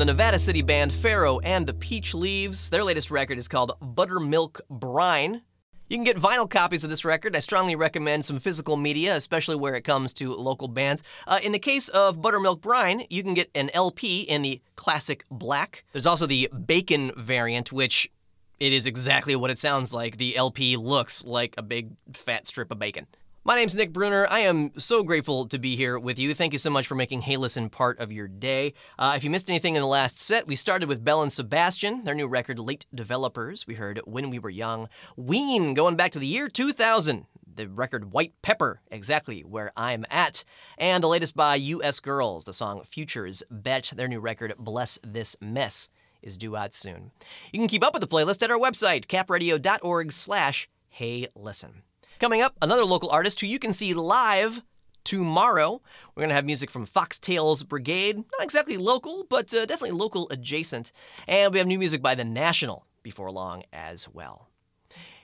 City 0.00 0.62
band 0.62 0.94
Pharoah 0.94 1.40
and 1.44 1.66
the 1.66 1.74
Peach 1.74 2.14
Leaves. 2.14 2.70
Their 2.70 2.82
latest 2.82 3.10
record 3.10 3.36
is 3.36 3.48
called 3.48 3.72
Buttermilk 3.82 4.62
Brine. 4.70 5.42
You 5.88 5.96
can 5.98 6.04
get 6.04 6.16
vinyl 6.16 6.48
copies 6.48 6.84
of 6.84 6.88
this 6.88 7.04
record. 7.04 7.36
I 7.36 7.40
strongly 7.40 7.76
recommend 7.76 8.24
some 8.24 8.40
physical 8.40 8.78
media, 8.78 9.14
especially 9.14 9.56
where 9.56 9.74
it 9.74 9.84
comes 9.84 10.14
to 10.14 10.32
local 10.34 10.68
bands. 10.68 11.02
Uh, 11.26 11.40
in 11.42 11.52
the 11.52 11.58
case 11.58 11.88
of 11.88 12.22
Buttermilk 12.22 12.62
Brine, 12.62 13.02
you 13.10 13.22
can 13.22 13.34
get 13.34 13.50
an 13.54 13.68
LP 13.74 14.22
in 14.22 14.40
the 14.40 14.62
classic 14.74 15.26
black. 15.30 15.84
There's 15.92 16.06
also 16.06 16.26
the 16.26 16.48
bacon 16.64 17.12
variant, 17.18 17.70
which 17.70 18.10
it 18.58 18.72
is 18.72 18.86
exactly 18.86 19.36
what 19.36 19.50
it 19.50 19.58
sounds 19.58 19.92
like. 19.92 20.16
The 20.16 20.34
LP 20.34 20.78
looks 20.78 21.22
like 21.24 21.54
a 21.58 21.62
big 21.62 21.90
fat 22.14 22.46
strip 22.46 22.70
of 22.70 22.78
bacon. 22.78 23.06
My 23.42 23.56
name's 23.56 23.74
Nick 23.74 23.94
Bruner. 23.94 24.26
I 24.28 24.40
am 24.40 24.70
so 24.78 25.02
grateful 25.02 25.46
to 25.46 25.58
be 25.58 25.74
here 25.74 25.98
with 25.98 26.18
you. 26.18 26.34
Thank 26.34 26.52
you 26.52 26.58
so 26.58 26.68
much 26.68 26.86
for 26.86 26.94
making 26.94 27.22
Hey 27.22 27.38
Listen 27.38 27.70
part 27.70 27.98
of 27.98 28.12
your 28.12 28.28
day. 28.28 28.74
Uh, 28.98 29.14
if 29.16 29.24
you 29.24 29.30
missed 29.30 29.48
anything 29.48 29.76
in 29.76 29.80
the 29.80 29.88
last 29.88 30.18
set, 30.18 30.46
we 30.46 30.54
started 30.54 30.90
with 30.90 31.02
Belle 31.02 31.22
and 31.22 31.32
Sebastian, 31.32 32.04
their 32.04 32.14
new 32.14 32.26
record, 32.26 32.58
Late 32.58 32.84
Developers. 32.94 33.66
We 33.66 33.76
heard 33.76 34.02
When 34.04 34.28
We 34.28 34.38
Were 34.38 34.50
Young. 34.50 34.90
Ween, 35.16 35.72
going 35.72 35.96
back 35.96 36.10
to 36.12 36.18
the 36.18 36.26
year 36.26 36.48
2000 36.48 37.24
the 37.56 37.66
record 37.66 38.12
White 38.12 38.34
Pepper, 38.42 38.82
exactly 38.90 39.40
where 39.40 39.72
I'm 39.74 40.04
at. 40.10 40.44
And 40.76 41.02
the 41.02 41.08
latest 41.08 41.34
by 41.34 41.54
US 41.54 41.98
Girls, 41.98 42.44
the 42.44 42.52
song 42.52 42.82
Futures 42.84 43.42
Bet. 43.50 43.94
Their 43.96 44.06
new 44.06 44.20
record, 44.20 44.52
Bless 44.58 44.98
This 45.02 45.34
Mess, 45.40 45.88
is 46.20 46.36
due 46.36 46.56
out 46.56 46.74
soon. 46.74 47.10
You 47.54 47.58
can 47.58 47.68
keep 47.68 47.82
up 47.82 47.94
with 47.94 48.02
the 48.02 48.06
playlist 48.06 48.42
at 48.42 48.50
our 48.50 48.58
website, 48.58 49.06
capradio.org 49.06 50.12
slash 50.12 50.68
hey 50.90 51.26
listen. 51.34 51.82
Coming 52.20 52.42
up, 52.42 52.54
another 52.60 52.84
local 52.84 53.08
artist 53.08 53.40
who 53.40 53.46
you 53.46 53.58
can 53.58 53.72
see 53.72 53.94
live 53.94 54.60
tomorrow. 55.04 55.80
We're 56.14 56.20
going 56.20 56.28
to 56.28 56.34
have 56.34 56.44
music 56.44 56.70
from 56.70 56.86
Foxtails 56.86 57.66
Brigade. 57.66 58.16
Not 58.16 58.42
exactly 58.42 58.76
local, 58.76 59.24
but 59.30 59.54
uh, 59.54 59.64
definitely 59.64 59.98
local 59.98 60.28
adjacent. 60.30 60.92
And 61.26 61.50
we 61.50 61.58
have 61.58 61.66
new 61.66 61.78
music 61.78 62.02
by 62.02 62.14
The 62.14 62.26
National 62.26 62.84
before 63.02 63.30
long 63.30 63.62
as 63.72 64.06
well. 64.06 64.50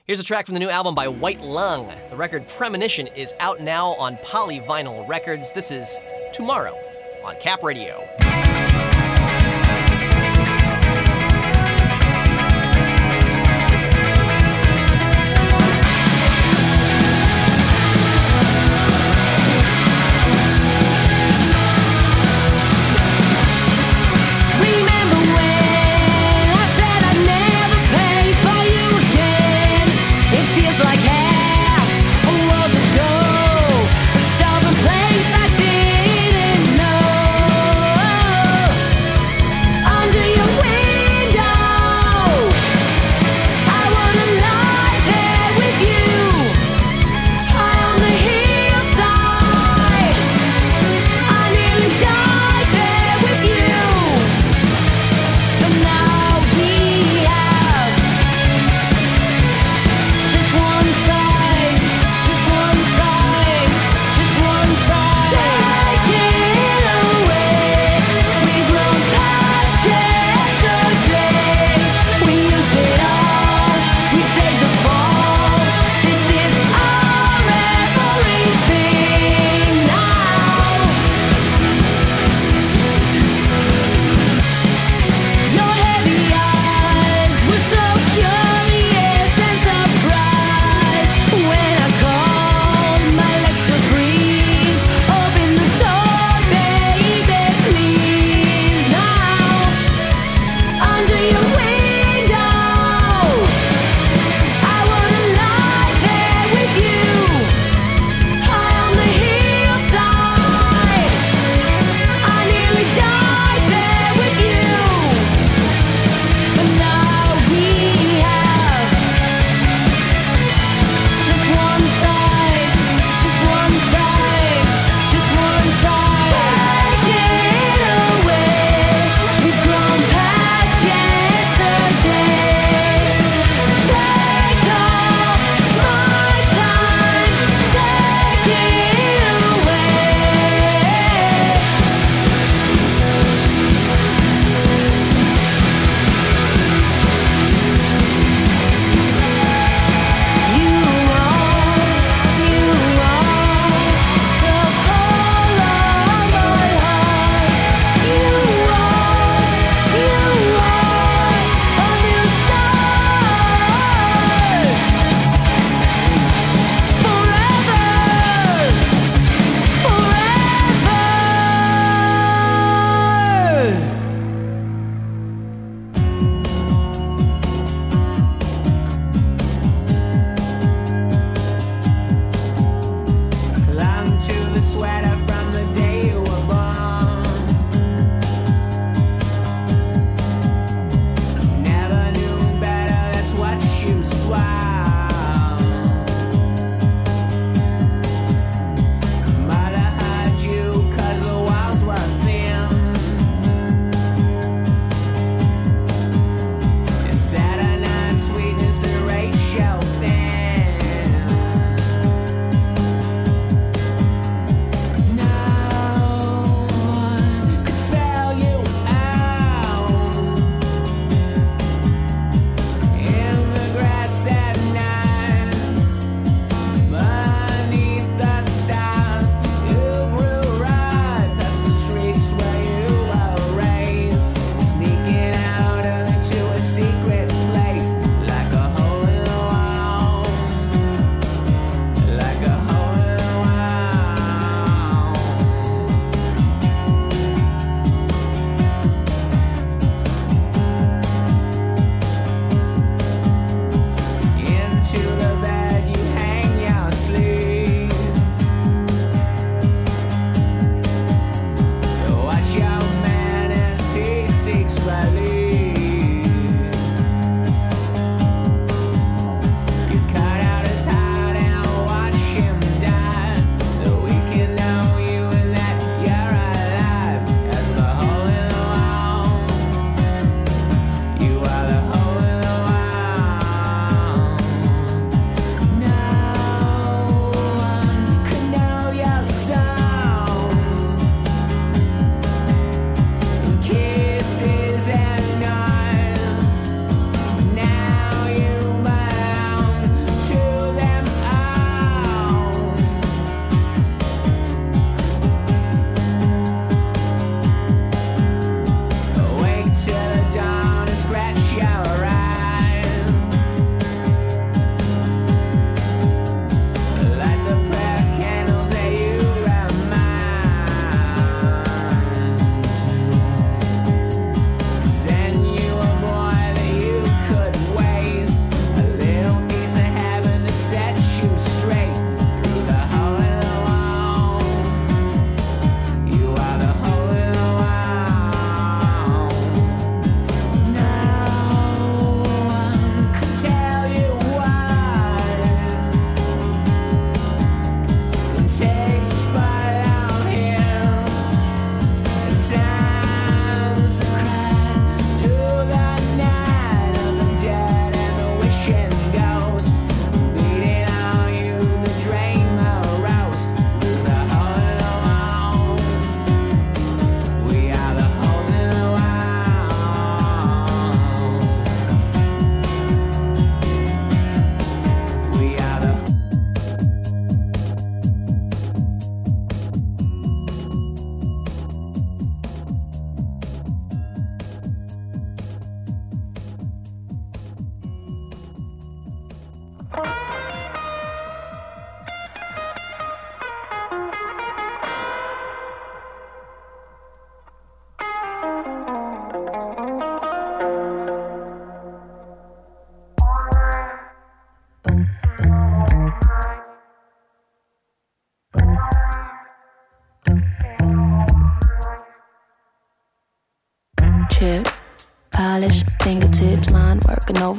Here's 0.05 0.19
a 0.19 0.23
track 0.23 0.47
from 0.47 0.55
the 0.55 0.59
new 0.59 0.69
album 0.69 0.95
by 0.95 1.07
White 1.07 1.41
Lung. 1.41 1.93
The 2.09 2.15
record 2.15 2.47
Premonition 2.47 3.05
is 3.15 3.35
out 3.39 3.61
now 3.61 3.89
on 3.99 4.17
Polyvinyl 4.17 5.07
Records. 5.07 5.51
This 5.51 5.69
is 5.69 5.99
Tomorrow 6.33 6.75
on 7.23 7.35
Cap 7.39 7.61
Radio. 7.61 8.07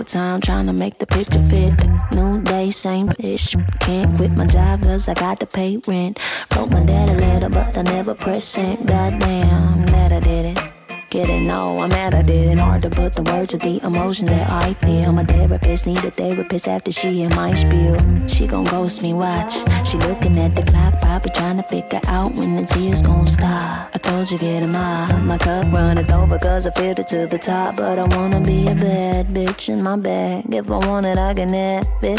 Overtime, 0.08 0.40
trying 0.40 0.66
to 0.66 0.72
make 0.72 0.98
the 0.98 1.06
picture 1.06 1.42
fit. 1.48 1.74
New 2.14 2.42
day, 2.42 2.70
same 2.70 3.08
fish. 3.08 3.54
Can't 3.80 4.16
quit 4.16 4.30
my 4.32 4.46
job 4.46 4.82
cause 4.82 5.08
I 5.08 5.14
got 5.14 5.40
to 5.40 5.46
pay 5.46 5.76
rent. 5.86 6.18
Wrote 6.56 6.70
my 6.70 6.84
dad 6.84 7.10
a 7.10 7.14
letter, 7.14 7.48
but 7.48 7.76
I 7.76 7.82
never 7.82 8.14
pressed 8.14 8.50
send. 8.50 8.86
Goddamn, 8.86 9.86
that 9.86 10.12
I 10.12 10.20
didn't. 10.20 10.67
Get 11.10 11.30
it? 11.30 11.40
No, 11.40 11.80
I'm 11.80 11.88
mad 11.88 12.12
I 12.12 12.20
didn't. 12.20 12.58
Hard 12.58 12.82
to 12.82 12.90
put 12.90 13.14
the 13.14 13.22
words 13.22 13.54
of 13.54 13.60
the 13.60 13.82
emotions 13.82 14.28
that 14.28 14.50
I 14.50 14.74
feel. 14.74 15.10
My 15.12 15.24
therapist 15.24 15.86
need 15.86 16.04
a 16.04 16.10
therapist 16.10 16.68
after 16.68 16.92
she 16.92 17.22
in 17.22 17.34
my 17.34 17.54
spiel. 17.54 17.96
She 18.28 18.46
gon' 18.46 18.64
ghost 18.64 19.00
me, 19.02 19.14
watch. 19.14 19.54
She 19.88 19.96
looking 19.96 20.38
at 20.38 20.54
the 20.54 20.62
clock, 20.64 21.00
probably 21.00 21.30
trying 21.30 21.56
to 21.56 21.62
figure 21.62 22.00
out 22.08 22.34
when 22.34 22.56
the 22.56 22.64
tears 22.64 23.00
gon' 23.00 23.26
stop. 23.26 23.88
I 23.94 23.98
told 24.02 24.30
you 24.30 24.36
get 24.36 24.62
out. 24.62 24.68
My 24.68 25.12
my 25.20 25.38
cup 25.38 25.72
runneth 25.72 26.12
over 26.12 26.38
cause 26.38 26.66
I 26.66 26.72
filled 26.72 26.98
it 26.98 27.08
to 27.08 27.26
the 27.26 27.38
top. 27.38 27.76
But 27.76 27.98
I 27.98 28.04
wanna 28.14 28.42
be 28.42 28.68
a 28.68 28.74
bad 28.74 29.28
bitch 29.28 29.70
in 29.70 29.82
my 29.82 29.96
bag. 29.96 30.52
If 30.52 30.70
I 30.70 30.76
want 30.76 31.06
it, 31.06 31.16
I 31.16 31.32
can 31.32 31.48
have 31.48 31.86
it. 32.02 32.18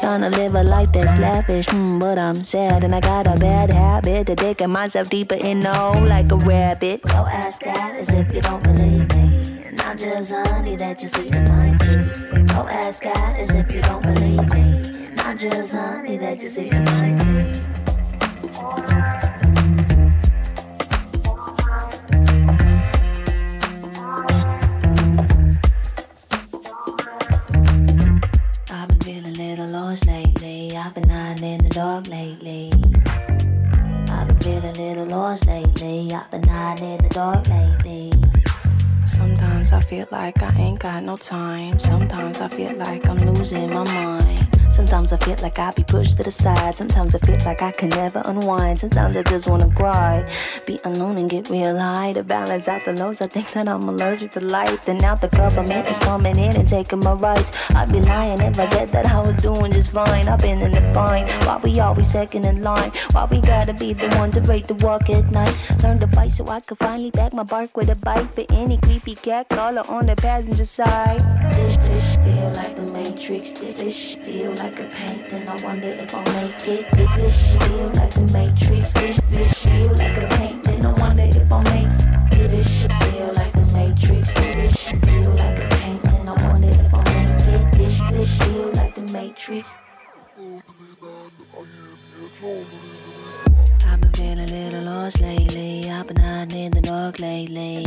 Tryna 0.00 0.30
live 0.36 0.54
a 0.54 0.62
life 0.62 0.92
that's 0.92 1.20
lavish, 1.20 1.68
hmm, 1.68 1.98
but 1.98 2.18
I'm 2.18 2.44
sad 2.44 2.84
and 2.84 2.94
I 2.94 3.00
got 3.00 3.26
a 3.26 3.36
bad 3.36 3.70
habit 3.70 4.30
of 4.30 4.36
digging 4.36 4.70
myself 4.70 5.10
deeper 5.10 5.34
in 5.34 5.60
the 5.60 5.74
hole 5.74 6.06
like 6.06 6.30
a 6.30 6.36
rabbit. 6.36 7.02
Go 7.02 7.26
ask 7.26 7.62
God 7.80 7.96
as 7.96 8.12
if 8.12 8.34
you 8.34 8.42
don't 8.42 8.62
believe 8.62 9.08
me. 9.16 9.62
And 9.64 9.80
I'm 9.80 9.96
just 9.96 10.34
honey 10.34 10.76
that 10.76 11.00
you 11.00 11.08
see 11.08 11.28
in 11.28 11.44
my 11.44 11.74
tea. 11.80 12.42
Go 12.52 12.68
ask 12.68 13.02
God 13.02 13.36
as 13.38 13.54
if 13.54 13.72
you 13.72 13.80
don't 13.80 14.02
believe 14.02 14.52
me. 14.52 15.06
And 15.08 15.20
I'm 15.20 15.38
just 15.38 15.72
honey 15.74 16.18
that 16.18 16.42
you 16.42 16.48
see 16.48 16.68
in 16.68 16.84
my 16.84 17.16
tea. 17.22 17.60
I've 28.70 28.88
been 28.88 29.00
feeling 29.00 29.24
a 29.24 29.38
little 29.38 29.68
lost 29.68 30.06
lately. 30.06 30.76
I've 30.76 30.94
been 30.94 31.08
hiding 31.08 31.44
in 31.44 31.62
the 31.64 31.70
dark 31.70 32.08
lately. 32.08 32.72
Feeling 34.50 34.64
a 34.64 34.72
little 34.72 35.06
lost 35.06 35.46
lately. 35.46 36.12
I've 36.12 36.28
been 36.32 36.42
hiding 36.42 36.94
in 36.94 37.02
the 37.04 37.08
dark 37.10 37.46
lately. 37.46 38.12
Sometimes 39.06 39.70
I 39.70 39.80
feel 39.80 40.08
like 40.10 40.42
I 40.42 40.52
ain't 40.58 40.80
got 40.80 41.04
no 41.04 41.14
time. 41.14 41.78
Sometimes 41.78 42.40
I 42.40 42.48
feel 42.48 42.74
like 42.74 43.08
I'm 43.08 43.18
losing 43.18 43.72
my 43.72 43.84
mind. 43.84 44.59
Sometimes 44.80 45.12
I 45.12 45.18
feel 45.18 45.36
like 45.42 45.58
I 45.58 45.72
be 45.72 45.84
pushed 45.84 46.16
to 46.16 46.22
the 46.22 46.30
side. 46.30 46.74
Sometimes 46.74 47.14
I 47.14 47.18
feel 47.18 47.36
like 47.44 47.60
I 47.60 47.70
can 47.70 47.90
never 47.90 48.22
unwind. 48.24 48.78
Sometimes 48.80 49.14
I 49.14 49.22
just 49.24 49.46
wanna 49.46 49.68
cry, 49.74 50.26
be 50.66 50.80
alone 50.84 51.18
and 51.18 51.28
get 51.28 51.50
real 51.50 51.78
high 51.78 52.14
to 52.14 52.24
balance 52.24 52.66
out 52.66 52.86
the 52.86 52.94
lows. 52.94 53.20
I 53.20 53.26
think 53.26 53.52
that 53.52 53.68
I'm 53.68 53.86
allergic 53.90 54.30
to 54.32 54.40
light. 54.40 54.82
Then 54.86 54.96
now 54.96 55.16
the 55.16 55.28
government 55.28 55.86
is 55.86 55.98
coming 55.98 56.38
in 56.38 56.56
and 56.56 56.66
taking 56.66 57.00
my 57.00 57.12
rights. 57.12 57.52
I'd 57.74 57.92
be 57.92 58.00
lying 58.00 58.40
if 58.40 58.58
I 58.58 58.64
said 58.64 58.88
that 58.92 59.04
I 59.04 59.20
was 59.20 59.36
doing 59.42 59.70
just 59.70 59.90
fine. 59.90 60.26
I've 60.26 60.40
been 60.40 60.62
in 60.62 60.72
the 60.72 60.80
bind. 60.94 61.28
Why 61.44 61.60
we 61.62 61.78
always 61.78 62.10
second 62.10 62.46
in 62.46 62.62
line? 62.62 62.90
Why 63.12 63.26
we 63.30 63.42
gotta 63.42 63.74
be 63.74 63.92
the 63.92 64.08
ones 64.16 64.32
to 64.36 64.40
afraid 64.40 64.66
to 64.68 64.74
walk 64.74 65.10
at 65.10 65.30
night? 65.30 65.54
Learn 65.82 66.00
to 66.00 66.06
fight 66.06 66.32
so 66.32 66.48
I 66.48 66.60
could 66.60 66.78
finally 66.78 67.10
back 67.10 67.34
my 67.34 67.42
bark 67.42 67.76
with 67.76 67.90
a 67.90 67.96
bite. 67.96 68.34
For 68.34 68.46
any 68.48 68.78
creepy 68.78 69.14
cat 69.14 69.50
caller 69.50 69.84
on 69.88 70.06
the 70.06 70.16
passenger 70.16 70.64
side. 70.64 71.20
This 71.52 71.76
this 71.86 72.16
feel 72.24 72.50
like 72.54 72.76
the 72.76 72.90
Matrix. 72.92 73.50
This 73.60 73.82
fish 73.82 74.16
feel 74.16 74.52
like 74.54 74.69
a 74.78 74.84
painting. 74.84 75.48
I 75.48 75.56
wonder 75.64 75.88
if 75.88 76.14
I'll 76.14 76.24
make 76.34 76.68
it. 76.68 76.86
Feel 76.94 77.88
like 77.94 78.10
the 78.14 78.20
Matrix. 78.32 78.92
This 78.92 79.18
fish 79.20 79.54
feel 79.64 79.94
like 79.96 80.16
a 80.22 80.26
painting. 80.36 80.86
I 80.86 80.92
wonder 80.92 81.24
if 81.24 81.50
I'll 81.52 81.62
make 81.62 81.86
it. 82.38 82.50
This 82.50 82.80
shit 82.80 82.92
feel 83.02 83.32
like 83.34 83.52
the 83.52 83.66
Matrix. 83.72 84.32
This 84.34 84.78
shit 84.78 85.00
feel 85.04 85.30
like 85.30 85.58
a 85.58 85.68
painting. 85.76 86.28
I 86.28 86.48
wonder 86.48 86.68
if 86.68 86.94
I'll 86.94 87.04
make 87.04 87.46
it. 87.48 87.72
This 87.78 88.00
fish 88.00 88.38
feel 88.38 88.72
like 88.74 88.94
the 88.94 89.02
Matrix. 89.12 89.68
I've 93.86 94.00
been 94.00 94.12
feeling 94.12 94.38
a 94.38 94.52
little 94.52 94.84
lost 94.84 95.20
lately. 95.20 95.90
I've 95.90 96.06
been 96.06 96.16
hiding 96.16 96.58
in 96.58 96.72
the 96.72 96.80
dark 96.80 97.18
lately. 97.18 97.86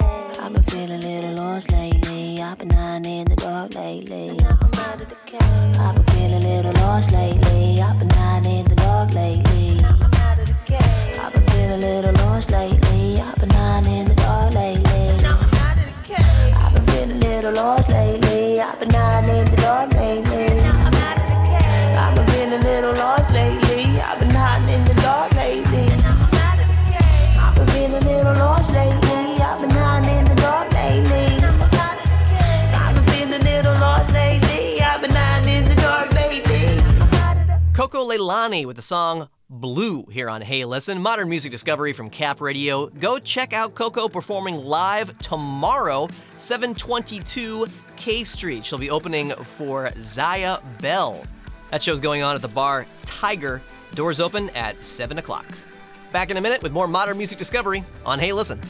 I've 0.00 0.52
been 0.52 0.62
feeling 0.64 1.04
a 1.04 1.06
little 1.06 1.34
lost 1.34 1.70
lately. 1.70 2.40
I've 2.40 2.58
been 2.58 2.70
hiding 2.70 3.20
in 3.20 3.26
the 3.26 3.36
dark 3.36 3.74
lately. 3.74 4.30
I'm 4.30 4.74
out 4.74 5.00
of 5.00 5.08
the 5.08 5.16
cave. 5.24 5.40
I've 5.78 5.94
been 5.94 6.04
feeling 6.14 6.44
a 6.44 6.56
little 6.56 6.72
lost 6.72 7.12
lately. 7.12 7.80
I've 7.80 7.98
been 7.98 8.10
hiding 8.10 8.58
in 8.58 8.64
the 8.66 8.74
dark 8.74 9.14
lately. 9.14 9.78
I've 9.84 11.32
been 11.32 11.42
feeling 11.46 11.70
a 11.70 11.76
little 11.76 12.12
lost 12.12 12.50
lately. 12.50 13.20
I've 13.20 13.36
been 13.36 13.50
hiding 13.50 13.92
in 13.92 14.08
the 14.08 14.14
dark 14.16 14.54
lately. 14.54 14.82
And 14.84 15.22
now 15.22 15.38
I'm 15.40 15.54
out 15.54 15.78
of 15.78 15.86
the 15.86 16.14
cave. 16.14 16.56
I've 16.56 16.74
been 16.74 16.86
feeling 16.86 17.22
a 17.22 17.26
little 17.28 17.52
lost 17.52 17.88
lately. 17.90 18.60
I've 18.60 18.80
been 18.80 18.90
hiding 18.90 19.36
in 19.36 19.50
the 19.50 19.56
dark 19.56 19.92
lately. 19.92 20.33
Coco 37.94 38.10
Leilani 38.10 38.66
with 38.66 38.74
the 38.74 38.82
song 38.82 39.28
Blue 39.48 40.02
here 40.06 40.28
on 40.28 40.42
Hey 40.42 40.64
Listen, 40.64 41.00
modern 41.00 41.28
music 41.28 41.52
discovery 41.52 41.92
from 41.92 42.10
Cap 42.10 42.40
Radio. 42.40 42.86
Go 42.86 43.20
check 43.20 43.52
out 43.52 43.76
Coco 43.76 44.08
performing 44.08 44.56
live 44.56 45.16
tomorrow, 45.18 46.08
722 46.36 47.68
K 47.94 48.24
Street. 48.24 48.66
She'll 48.66 48.80
be 48.80 48.90
opening 48.90 49.30
for 49.30 49.92
Zaya 50.00 50.58
Bell. 50.80 51.22
That 51.70 51.84
show's 51.84 52.00
going 52.00 52.24
on 52.24 52.34
at 52.34 52.42
the 52.42 52.48
bar 52.48 52.84
Tiger. 53.04 53.62
Doors 53.94 54.18
open 54.18 54.50
at 54.50 54.82
7 54.82 55.18
o'clock. 55.18 55.46
Back 56.10 56.32
in 56.32 56.36
a 56.36 56.40
minute 56.40 56.64
with 56.64 56.72
more 56.72 56.88
modern 56.88 57.16
music 57.16 57.38
discovery 57.38 57.84
on 58.04 58.18
Hey 58.18 58.32
Listen. 58.32 58.60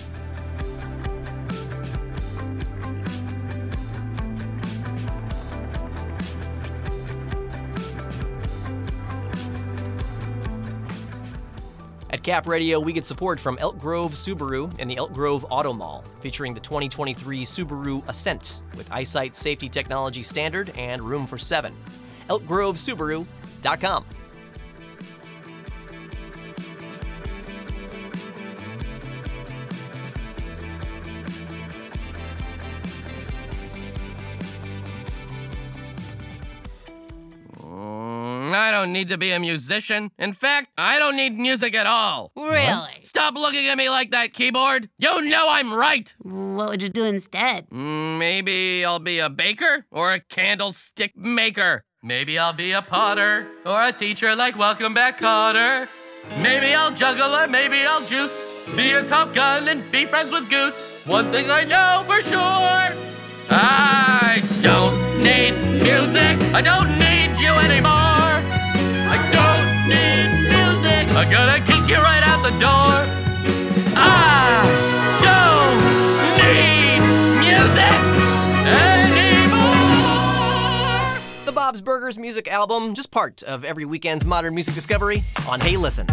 At 12.14 12.22
Cap 12.22 12.46
Radio, 12.46 12.78
we 12.78 12.92
get 12.92 13.04
support 13.04 13.40
from 13.40 13.58
Elk 13.58 13.76
Grove 13.76 14.12
Subaru 14.12 14.72
and 14.78 14.88
the 14.88 14.96
Elk 14.98 15.12
Grove 15.12 15.44
Auto 15.50 15.72
Mall, 15.72 16.04
featuring 16.20 16.54
the 16.54 16.60
2023 16.60 17.44
Subaru 17.44 18.08
Ascent 18.08 18.62
with 18.76 18.88
eyesight 18.92 19.34
safety 19.34 19.68
technology 19.68 20.22
standard 20.22 20.72
and 20.76 21.02
room 21.02 21.26
for 21.26 21.38
seven. 21.38 21.74
ElkGroveSubaru.com. 22.30 24.04
I 38.54 38.70
don't 38.70 38.92
need 38.92 39.08
to 39.08 39.18
be 39.18 39.32
a 39.32 39.38
musician. 39.38 40.10
In 40.18 40.32
fact, 40.32 40.68
I 40.78 40.98
don't 40.98 41.16
need 41.16 41.38
music 41.38 41.74
at 41.74 41.86
all. 41.86 42.32
Really? 42.36 43.02
Stop 43.02 43.34
looking 43.34 43.66
at 43.68 43.76
me 43.76 43.90
like 43.90 44.10
that, 44.12 44.32
keyboard. 44.32 44.88
You 44.98 45.22
know 45.22 45.46
I'm 45.48 45.72
right. 45.72 46.14
What 46.22 46.70
would 46.70 46.82
you 46.82 46.88
do 46.88 47.04
instead? 47.04 47.70
Maybe 47.70 48.84
I'll 48.84 48.98
be 48.98 49.18
a 49.18 49.28
baker 49.30 49.86
or 49.90 50.12
a 50.12 50.20
candlestick 50.20 51.16
maker. 51.16 51.84
Maybe 52.02 52.38
I'll 52.38 52.52
be 52.52 52.72
a 52.72 52.82
potter 52.82 53.46
or 53.64 53.82
a 53.82 53.92
teacher 53.92 54.34
like 54.34 54.58
Welcome 54.58 54.92
Back 54.92 55.18
Kotter. 55.18 55.88
Maybe 56.38 56.74
I'll 56.74 56.92
juggle 56.92 57.34
or 57.34 57.46
maybe 57.46 57.78
I'll 57.86 58.04
juice. 58.04 58.52
Be 58.76 58.92
a 58.92 59.04
Top 59.04 59.34
Gun 59.34 59.68
and 59.68 59.90
be 59.90 60.04
friends 60.04 60.32
with 60.32 60.48
Goose. 60.50 60.92
One 61.06 61.30
thing 61.30 61.50
I 61.50 61.64
know 61.64 62.02
for 62.06 62.20
sure 62.22 62.96
I 63.50 64.42
don't 64.62 65.22
need 65.22 65.52
music. 65.82 66.36
I 66.54 66.62
don't 66.62 66.90
need 66.98 67.38
you 67.38 67.52
anymore. 67.52 68.03
I 69.06 69.16
don't 69.30 69.88
need 69.88 70.30
music. 70.48 71.08
I 71.16 71.24
gotta 71.30 71.60
kick 71.62 71.88
you 71.88 71.96
right 71.96 72.22
out 72.22 72.42
the 72.42 72.50
door. 72.58 73.06
I 73.96 74.64
don't 75.22 75.78
need 76.40 77.00
music 77.40 77.98
anymore. 79.54 81.46
The 81.46 81.52
Bob's 81.52 81.80
Burgers 81.80 82.18
music 82.18 82.48
album, 82.48 82.94
just 82.94 83.10
part 83.10 83.42
of 83.42 83.64
every 83.64 83.84
weekend's 83.84 84.24
modern 84.24 84.54
music 84.54 84.74
discovery 84.74 85.22
on 85.48 85.60
Hey 85.60 85.76
Listen. 85.76 86.06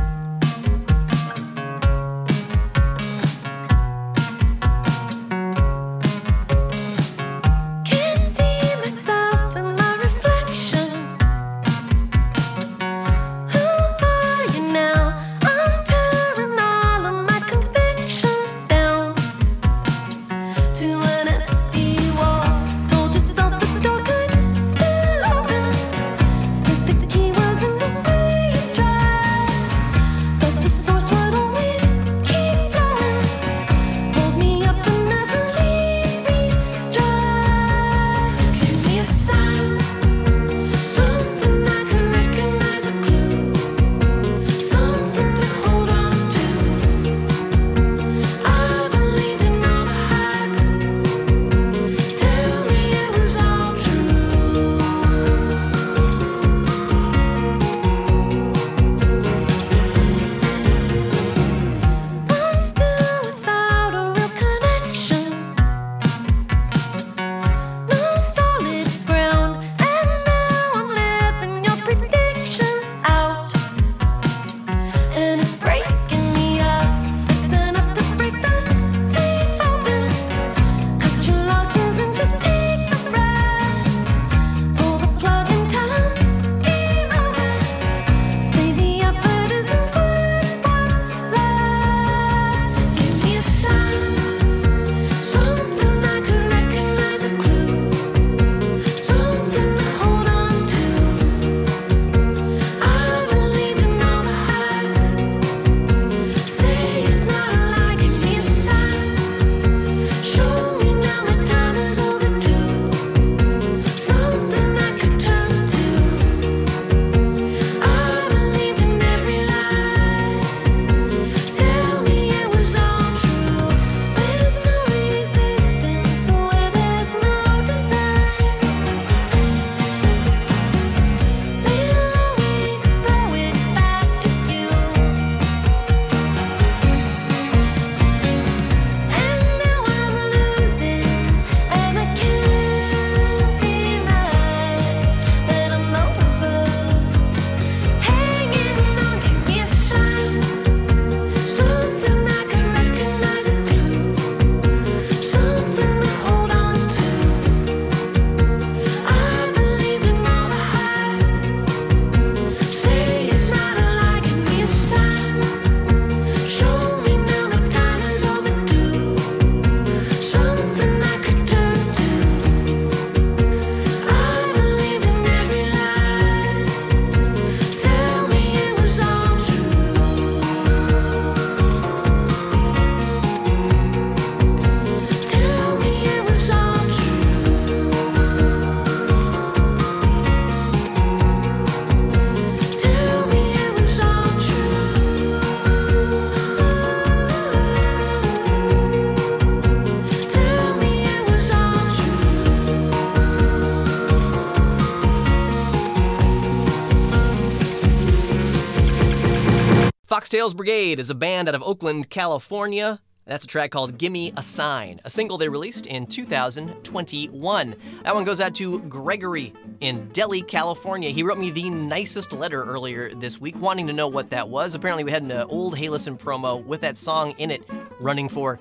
Foxtails 210.32 210.56
Brigade 210.56 210.98
is 210.98 211.10
a 211.10 211.16
band 211.16 211.50
out 211.50 211.56
of 211.56 211.62
Oakland, 211.62 212.10
California. 212.10 213.02
That's 213.26 213.44
a 213.44 213.48
track 213.48 213.70
called 213.70 213.98
Gimme 213.98 214.32
a 214.38 214.42
Sign, 214.42 215.02
a 215.04 215.10
single 215.10 215.38
they 215.38 215.50
released 215.50 215.88
in 215.88 216.08
2021. 216.08 217.76
That 218.04 218.16
one 218.16 218.24
goes 218.24 218.40
out 218.40 218.56
to 218.56 218.80
Gregory 218.84 219.52
in 219.82 220.08
Delhi, 220.14 220.42
California. 220.42 221.10
He 221.10 221.24
wrote 221.24 221.38
me 221.38 221.52
the 221.52 221.70
nicest 221.70 222.32
letter 222.32 222.64
earlier 222.64 223.14
this 223.14 223.42
week, 223.42 223.60
wanting 223.60 223.88
to 223.88 223.94
know 223.94 224.08
what 224.08 224.30
that 224.30 224.48
was. 224.48 224.74
Apparently, 224.74 225.04
we 225.04 225.12
had 225.12 225.24
an 225.24 225.34
old 225.34 225.78
Hey 225.78 225.90
Listen 225.90 226.18
promo 226.18 226.64
with 226.64 226.80
that 226.80 226.96
song 226.96 227.32
in 227.32 227.52
it 227.52 227.70
running 228.00 228.30
for 228.30 228.58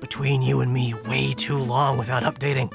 Between 0.00 0.42
You 0.42 0.60
and 0.60 0.74
Me 0.74 0.92
way 0.92 1.32
too 1.32 1.56
long 1.56 1.96
without 1.96 2.22
updating. 2.22 2.70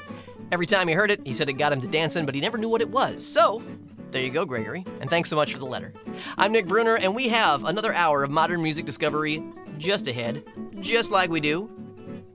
Every 0.50 0.66
time 0.66 0.88
he 0.88 0.94
heard 0.94 1.12
it, 1.12 1.24
he 1.24 1.32
said 1.34 1.48
it 1.48 1.52
got 1.52 1.72
him 1.72 1.80
to 1.82 1.86
dancing, 1.86 2.26
but 2.26 2.34
he 2.34 2.40
never 2.40 2.58
knew 2.58 2.68
what 2.68 2.80
it 2.80 2.90
was. 2.90 3.24
So, 3.24 3.62
there 4.10 4.24
you 4.24 4.30
go, 4.30 4.44
Gregory, 4.44 4.84
and 5.00 5.08
thanks 5.08 5.30
so 5.30 5.36
much 5.36 5.52
for 5.52 5.60
the 5.60 5.66
letter. 5.66 5.92
I'm 6.38 6.52
Nick 6.52 6.66
Bruner, 6.66 6.96
and 6.96 7.14
we 7.14 7.28
have 7.28 7.64
another 7.64 7.92
hour 7.94 8.24
of 8.24 8.30
modern 8.30 8.62
music 8.62 8.86
discovery 8.86 9.42
just 9.78 10.08
ahead, 10.08 10.44
just 10.80 11.10
like 11.10 11.30
we 11.30 11.40
do 11.40 11.70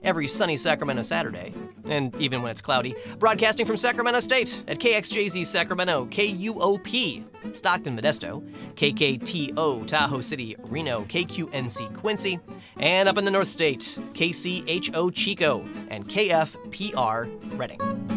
every 0.02 0.28
sunny 0.28 0.56
Sacramento 0.56 1.02
Saturday, 1.02 1.52
and 1.88 2.14
even 2.20 2.40
when 2.42 2.50
it's 2.50 2.60
cloudy. 2.60 2.94
Broadcasting 3.18 3.66
from 3.66 3.76
Sacramento 3.76 4.20
State 4.20 4.62
at 4.68 4.78
KXJZ 4.78 5.44
Sacramento, 5.44 6.06
KUOP 6.06 7.24
Stockton 7.52 7.96
Modesto, 7.96 8.42
KKTO 8.74 9.86
Tahoe 9.86 10.20
City 10.20 10.56
Reno, 10.60 11.04
KQNC 11.04 11.94
Quincy, 11.94 12.38
and 12.78 13.08
up 13.08 13.18
in 13.18 13.24
the 13.24 13.30
North 13.30 13.48
State, 13.48 13.98
KCHO 14.14 15.12
Chico 15.12 15.64
and 15.88 16.08
KFPR 16.08 17.58
Redding. 17.58 18.15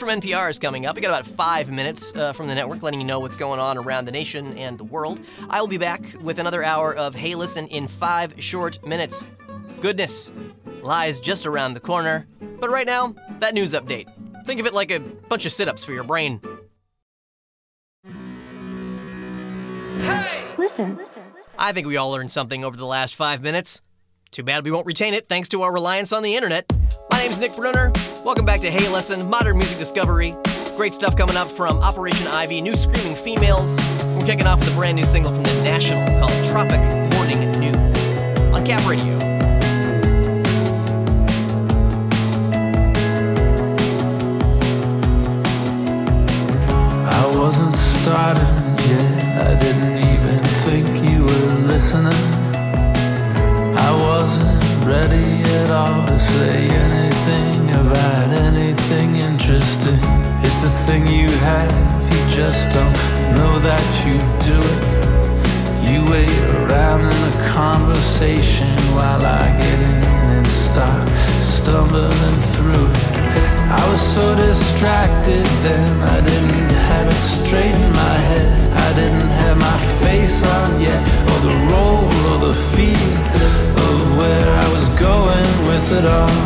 From 0.00 0.08
NPR 0.08 0.48
is 0.48 0.58
coming 0.58 0.86
up. 0.86 0.96
We 0.96 1.02
got 1.02 1.10
about 1.10 1.26
five 1.26 1.70
minutes 1.70 2.14
uh, 2.16 2.32
from 2.32 2.46
the 2.46 2.54
network, 2.54 2.82
letting 2.82 3.00
you 3.00 3.06
know 3.06 3.20
what's 3.20 3.36
going 3.36 3.60
on 3.60 3.76
around 3.76 4.06
the 4.06 4.12
nation 4.12 4.56
and 4.56 4.78
the 4.78 4.84
world. 4.84 5.20
I 5.50 5.60
will 5.60 5.68
be 5.68 5.76
back 5.76 6.00
with 6.22 6.38
another 6.38 6.64
hour 6.64 6.96
of 6.96 7.14
Hey 7.14 7.34
Listen 7.34 7.66
in 7.68 7.86
five 7.86 8.34
short 8.42 8.84
minutes. 8.84 9.26
Goodness 9.82 10.30
lies 10.82 11.20
just 11.20 11.44
around 11.44 11.74
the 11.74 11.80
corner. 11.80 12.26
But 12.58 12.70
right 12.70 12.86
now, 12.86 13.14
that 13.40 13.52
news 13.52 13.74
update. 13.74 14.08
Think 14.46 14.58
of 14.58 14.66
it 14.66 14.72
like 14.72 14.90
a 14.90 15.00
bunch 15.00 15.44
of 15.44 15.52
sit 15.52 15.68
ups 15.68 15.84
for 15.84 15.92
your 15.92 16.04
brain. 16.04 16.40
Listen. 20.56 20.98
I 21.58 21.72
think 21.72 21.86
we 21.86 21.98
all 21.98 22.10
learned 22.10 22.32
something 22.32 22.64
over 22.64 22.76
the 22.76 22.86
last 22.86 23.14
five 23.14 23.42
minutes. 23.42 23.82
Too 24.30 24.42
bad 24.42 24.64
we 24.64 24.70
won't 24.70 24.86
retain 24.86 25.12
it 25.12 25.28
thanks 25.28 25.50
to 25.50 25.60
our 25.62 25.72
reliance 25.72 26.10
on 26.10 26.22
the 26.22 26.36
internet. 26.36 26.72
My 27.10 27.18
name's 27.18 27.38
Nick 27.38 27.56
Brunner. 27.56 27.92
Welcome 28.24 28.44
back 28.44 28.60
to 28.60 28.70
Hey 28.70 28.88
Listen, 28.88 29.28
Modern 29.28 29.58
Music 29.58 29.78
Discovery. 29.78 30.36
Great 30.76 30.94
stuff 30.94 31.16
coming 31.16 31.36
up 31.36 31.50
from 31.50 31.80
Operation 31.82 32.26
Ivy, 32.28 32.60
new 32.60 32.76
Screaming 32.76 33.14
Females. 33.16 33.78
We're 34.04 34.26
kicking 34.26 34.46
off 34.46 34.60
with 34.60 34.72
a 34.72 34.76
brand 34.76 34.96
new 34.96 35.04
single 35.04 35.32
from 35.34 35.42
The 35.42 35.54
National 35.64 36.06
called 36.18 36.44
Tropic 36.44 36.80
Morning 37.14 37.50
News 37.58 38.06
on 38.54 38.64
Cap 38.64 38.88
Radio. 38.88 39.16
I 47.10 47.36
wasn't 47.36 47.74
starting 47.74 48.44
yet. 48.88 49.46
I 49.48 49.54
didn't 49.58 49.98
even 49.98 50.44
think 50.64 51.10
you 51.10 51.24
were 51.24 51.66
listening. 51.66 52.12
I 53.76 53.90
wasn't 54.00 54.59
ready 54.86 55.42
at 55.60 55.70
all 55.70 56.06
to 56.06 56.18
say 56.18 56.68
anything 56.68 57.70
about 57.70 58.28
anything 58.30 59.16
interesting. 59.16 60.00
It's 60.44 60.60
the 60.62 60.70
thing 60.86 61.06
you 61.06 61.28
have, 61.28 61.72
you 62.12 62.20
just 62.34 62.70
don't 62.70 62.92
know 63.36 63.58
that 63.58 63.86
you 64.04 64.16
do 64.50 64.58
it. 64.76 65.90
You 65.90 66.04
wait 66.10 66.38
around 66.54 67.00
in 67.00 67.20
a 67.32 67.52
conversation 67.52 68.76
while 68.94 69.24
I 69.24 69.56
get 69.58 69.80
in 69.80 70.04
and 70.36 70.46
start 70.46 71.08
stumbling 71.40 72.40
through 72.54 72.86
it. 72.90 73.20
I 73.70 73.82
was 73.90 74.00
so 74.00 74.34
distracted 74.34 75.46
then, 75.66 76.00
I 76.02 76.20
didn't 76.20 76.70
have 76.90 77.06
it 77.06 77.22
straight 77.36 77.74
in 77.74 77.92
my 77.92 78.16
head. 78.30 78.72
I 78.72 78.92
didn't 78.94 79.30
have 79.30 79.56
my 79.58 79.78
face 80.02 80.44
on 80.44 80.80
yet, 80.80 81.00
or 81.30 81.38
the 81.48 81.56
role 81.72 82.10
or 82.30 82.46
the 82.46 82.54
feel 82.54 83.69
of 83.94 84.16
where 84.18 84.48
I 84.64 84.66
was 84.72 84.88
going 85.08 85.50
with 85.68 85.86
it 85.98 86.06
all. 86.06 86.36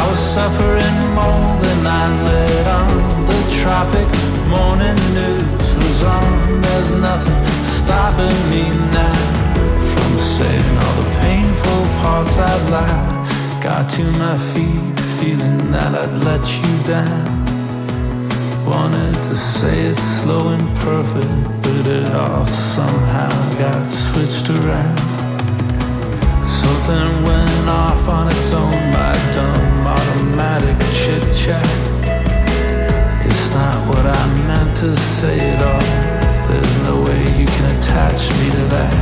I 0.00 0.02
was 0.10 0.20
suffering 0.36 0.96
more 1.20 1.50
than 1.64 1.80
I 1.86 2.04
let 2.28 2.66
on. 2.80 2.90
The 3.30 3.40
tropic 3.60 4.10
morning 4.56 4.98
news 5.18 5.68
was 5.80 5.98
on. 6.16 6.62
There's 6.62 6.92
nothing 7.08 7.40
stopping 7.78 8.38
me 8.52 8.64
now 8.98 9.18
from 9.92 10.12
saying 10.36 10.72
all 10.82 10.96
the 11.02 11.10
painful 11.26 11.82
parts 12.02 12.36
I'd 12.38 12.64
lie. 12.76 13.14
Got 13.62 13.88
to 13.96 14.04
my 14.24 14.36
feet, 14.52 14.96
feeling 15.18 15.70
that 15.72 15.92
I'd 16.02 16.18
let 16.28 16.44
you 16.60 16.72
down. 16.94 17.46
Wanted 18.66 19.14
to 19.28 19.36
say 19.36 19.86
it 19.90 19.96
slow 19.96 20.48
and 20.48 20.68
perfect, 20.78 21.62
but 21.62 21.86
it 21.98 22.10
all 22.12 22.46
somehow 22.46 23.30
got 23.58 23.82
switched 23.82 24.50
around. 24.50 25.15
Something 26.66 27.22
went 27.22 27.68
off 27.68 28.08
on 28.08 28.26
its 28.26 28.52
own, 28.52 28.90
my 28.90 29.14
dumb 29.30 29.86
automatic 29.86 30.76
chit 30.98 31.22
chat. 31.32 31.62
It's 33.24 33.50
not 33.54 33.86
what 33.86 34.04
I 34.04 34.22
meant 34.48 34.76
to 34.78 34.90
say 34.96 35.38
at 35.38 35.62
all. 35.62 35.86
There's 36.48 36.76
no 36.82 37.02
way 37.06 37.22
you 37.38 37.46
can 37.46 37.66
attach 37.76 38.20
me 38.38 38.50
to 38.50 38.64
that. 38.74 38.94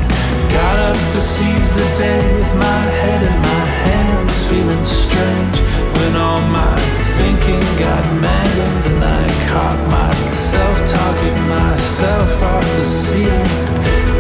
Got 0.53 0.77
up 0.91 0.99
to 1.13 1.21
seize 1.23 1.71
the 1.81 1.89
day 1.97 2.21
with 2.37 2.55
my 2.57 2.83
head 3.01 3.23
in 3.31 3.37
my 3.51 3.65
hands, 3.89 4.33
feeling 4.49 4.85
strange 4.85 5.57
when 5.97 6.17
all 6.21 6.45
my 6.53 6.77
thinking 7.17 7.65
got 7.81 8.05
mangled 8.21 8.93
and 8.93 9.05
I 9.05 9.25
caught 9.49 9.81
myself 9.89 10.77
talking 10.85 11.39
myself 11.49 12.43
off 12.43 12.67
the 12.77 12.85
ceiling. 12.85 13.53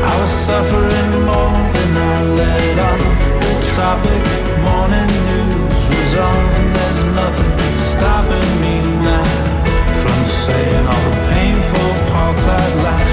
I 0.00 0.12
was 0.20 0.32
suffering 0.48 1.12
more 1.28 1.60
than 1.76 1.90
I 1.96 2.22
let 2.40 2.78
on. 2.88 3.33
The 3.74 3.80
tropic 3.80 4.24
morning 4.62 5.10
news 5.26 5.80
was 5.90 6.18
on. 6.18 6.74
There's 6.74 7.02
nothing 7.18 7.78
stopping 7.78 8.50
me 8.60 8.78
now 9.02 9.24
from 10.00 10.26
saying 10.26 10.86
all 10.86 11.10
the 11.10 11.16
painful 11.34 12.14
parts 12.14 12.46
I'd 12.46 12.82
like. 12.84 13.03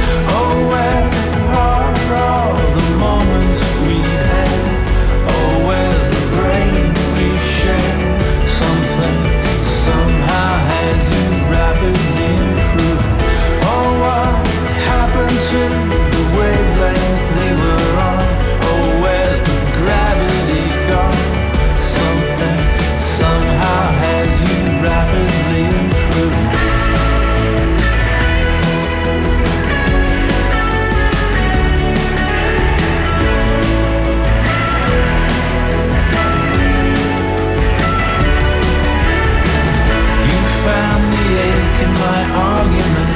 My 41.88 42.22
argument. 42.54 43.12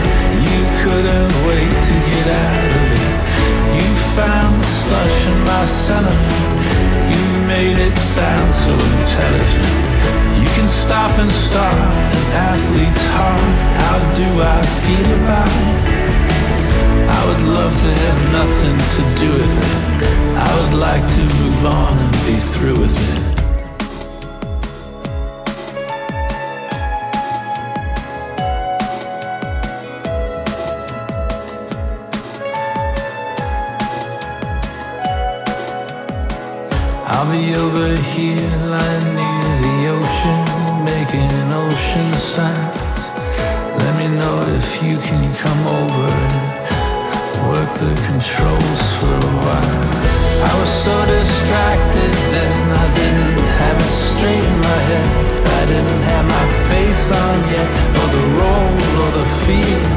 You 0.47 0.59
couldn't 0.81 1.33
wait 1.47 1.73
to 1.89 1.95
get 2.09 2.27
out 2.31 2.69
of 2.79 2.87
it. 3.03 3.17
You 3.77 3.87
found 4.17 4.61
the 4.61 4.69
slush 4.81 5.19
in 5.27 5.37
my 5.45 5.65
sentiment. 5.65 6.51
You 7.11 7.23
made 7.47 7.77
it 7.77 7.93
sound 7.93 8.49
so 8.51 8.73
intelligent. 8.73 9.73
You 10.41 10.49
can 10.57 10.67
stop 10.67 11.11
and 11.19 11.31
start 11.31 11.73
an 11.73 12.27
athlete's 12.51 13.05
heart. 13.15 13.55
How 13.81 13.97
do 14.19 14.27
I 14.41 14.59
feel 14.83 15.09
about 15.21 15.53
it? 15.65 15.85
I 17.17 17.21
would 17.27 17.43
love 17.57 17.73
to 17.85 17.91
have 18.05 18.21
nothing 18.31 18.77
to 18.95 19.01
do 19.21 19.29
with 19.39 19.55
it. 19.57 19.85
I 20.37 20.49
would 20.59 20.73
like 20.79 21.05
to 21.15 21.21
move 21.41 21.65
on 21.65 21.93
and 21.97 22.11
be 22.25 22.35
through 22.35 22.79
with 22.79 22.97
it. 23.13 23.34
I'll 37.15 37.31
be 37.31 37.55
over 37.55 37.95
here 38.11 38.51
lying 38.67 39.15
near 39.15 39.51
the 39.63 39.75
ocean, 39.95 40.43
making 40.83 41.31
ocean 41.47 42.11
sounds. 42.11 43.01
Let 43.79 43.95
me 43.95 44.07
know 44.19 44.43
if 44.59 44.83
you 44.83 44.99
can 44.99 45.23
come 45.39 45.61
over 45.79 46.11
and 46.11 47.47
work 47.47 47.71
the 47.71 47.95
controls 48.03 48.83
for 48.99 49.15
a 49.15 49.35
while. 49.47 49.79
I 50.43 50.53
was 50.59 50.71
so 50.83 50.95
distracted 51.07 52.13
then, 52.35 52.63
I 52.83 52.87
didn't 52.99 53.47
have 53.63 53.77
it 53.79 53.93
straight 53.95 54.43
in 54.43 54.57
my 54.59 54.79
head. 54.91 55.09
I 55.59 55.63
didn't 55.71 56.03
have 56.11 56.25
my 56.27 56.47
face 56.67 57.05
on 57.15 57.37
yet, 57.55 57.69
or 57.95 58.07
the 58.11 58.25
role, 58.43 58.75
or 58.99 59.09
the 59.19 59.27
feel 59.47 59.87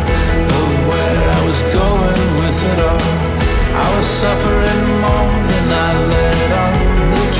of 0.54 0.70
where 0.86 1.20
I 1.34 1.40
was 1.50 1.60
going 1.82 2.26
with 2.38 2.58
it 2.62 2.78
all. 2.78 3.10
I 3.74 3.86
was 3.96 4.06
suffering 4.06 4.84
more 5.02 5.30
than 5.50 5.66
I 5.66 5.90
let 6.14 6.47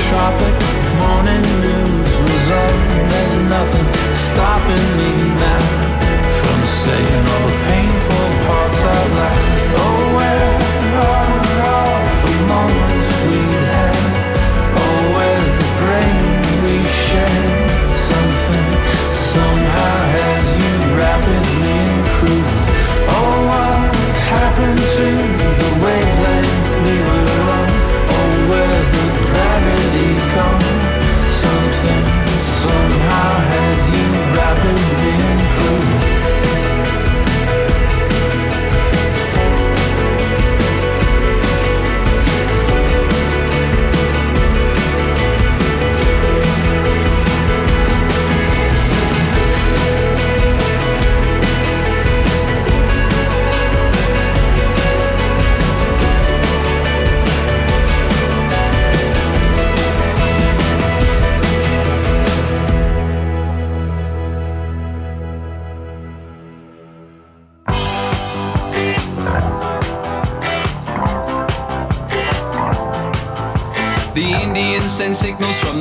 tropic 0.09 0.55
morning 1.01 1.45
news 1.65 2.15
was 2.25 2.47
on. 2.63 2.77
There's 3.11 3.35
nothing 3.55 3.87
stopping 4.27 4.85
me 4.97 5.11
now 5.45 5.63
from 6.39 6.59
saying 6.81 7.25
all 7.33 7.45
the 7.47 7.57
painful 7.67 7.88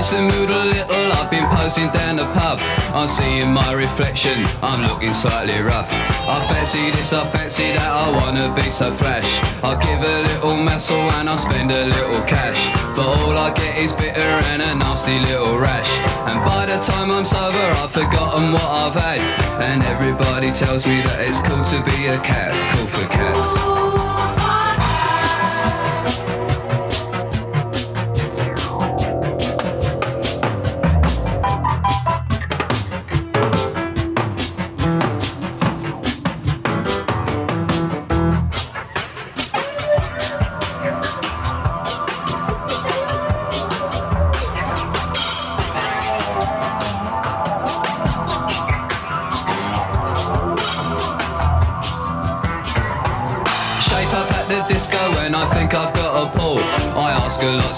Change 0.00 0.12
the 0.12 0.22
mood 0.22 0.48
a 0.48 0.64
little, 0.64 1.12
I've 1.12 1.30
been 1.30 1.46
posing 1.50 1.90
down 1.90 2.16
the 2.16 2.24
pub. 2.32 2.58
I'm 2.96 3.06
seeing 3.06 3.52
my 3.52 3.72
reflection, 3.74 4.46
I'm 4.62 4.80
looking 4.86 5.12
slightly 5.12 5.60
rough. 5.60 5.88
I 6.26 6.40
fancy 6.48 6.90
this, 6.90 7.12
I 7.12 7.28
fancy 7.28 7.72
that, 7.72 7.86
I 7.86 8.08
wanna 8.08 8.50
be 8.54 8.70
so 8.70 8.94
flash. 8.94 9.28
I'll 9.62 9.76
give 9.76 10.00
a 10.00 10.22
little 10.22 10.56
muscle 10.56 10.96
and 10.96 11.28
I'll 11.28 11.36
spend 11.36 11.70
a 11.70 11.84
little 11.84 12.22
cash. 12.22 12.56
But 12.96 13.08
all 13.08 13.36
I 13.36 13.52
get 13.52 13.76
is 13.76 13.92
bitter 13.92 14.32
and 14.48 14.62
a 14.62 14.74
nasty 14.74 15.18
little 15.18 15.58
rash. 15.58 15.90
And 16.30 16.42
by 16.46 16.64
the 16.64 16.80
time 16.80 17.10
I'm 17.10 17.26
sober, 17.26 17.58
I've 17.58 17.92
forgotten 17.92 18.52
what 18.52 18.64
I've 18.64 18.94
had. 18.94 19.20
And 19.60 19.82
everybody 19.82 20.50
tells 20.50 20.86
me 20.86 21.02
that 21.02 21.28
it's 21.28 21.42
cool 21.42 21.62
to 21.62 21.78
be 21.84 22.06
a 22.06 22.18
cat, 22.20 22.56
cool 22.72 22.86
for 22.86 23.06
cats. 23.12 23.79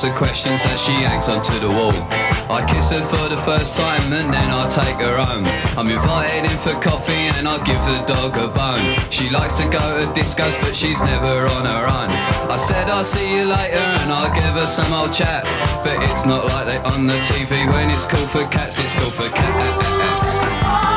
Of 0.05 0.15
questions 0.15 0.61
as 0.65 0.81
she 0.83 0.93
hangs 0.93 1.29
onto 1.29 1.53
the 1.61 1.69
wall. 1.69 1.93
I 2.51 2.65
kiss 2.67 2.91
her 2.91 3.05
for 3.07 3.29
the 3.29 3.37
first 3.37 3.77
time 3.77 4.01
and 4.13 4.33
then 4.33 4.51
I 4.51 4.69
take 4.69 4.99
her 5.05 5.17
home. 5.17 5.45
I'm 5.79 5.89
invited 5.89 6.51
in 6.51 6.59
for 6.59 6.75
coffee 6.81 7.31
and 7.37 7.47
I 7.47 7.63
give 7.63 7.79
the 7.87 8.03
dog 8.07 8.37
a 8.37 8.49
bone. 8.49 8.83
She 9.11 9.31
likes 9.31 9.55
to 9.61 9.69
go 9.69 10.01
to 10.01 10.07
discos 10.19 10.59
but 10.61 10.75
she's 10.75 11.01
never 11.03 11.47
on 11.47 11.67
her 11.67 11.85
own. 11.87 12.11
I 12.51 12.59
said 12.59 12.89
I'll 12.89 13.05
see 13.05 13.37
you 13.37 13.45
later 13.45 13.79
and 14.03 14.13
I'll 14.13 14.35
give 14.35 14.55
her 14.55 14.67
some 14.67 14.93
old 14.93 15.13
chat. 15.13 15.45
But 15.85 16.03
it's 16.03 16.27
not 16.27 16.47
like 16.47 16.67
they 16.67 16.79
on 16.79 17.07
the 17.07 17.19
TV 17.29 17.69
when 17.71 17.91
it's 17.91 18.07
cool 18.07 18.27
for 18.27 18.47
cats, 18.49 18.79
it's 18.79 18.95
cool 18.97 19.11
for 19.11 19.29
cats. 19.35 20.92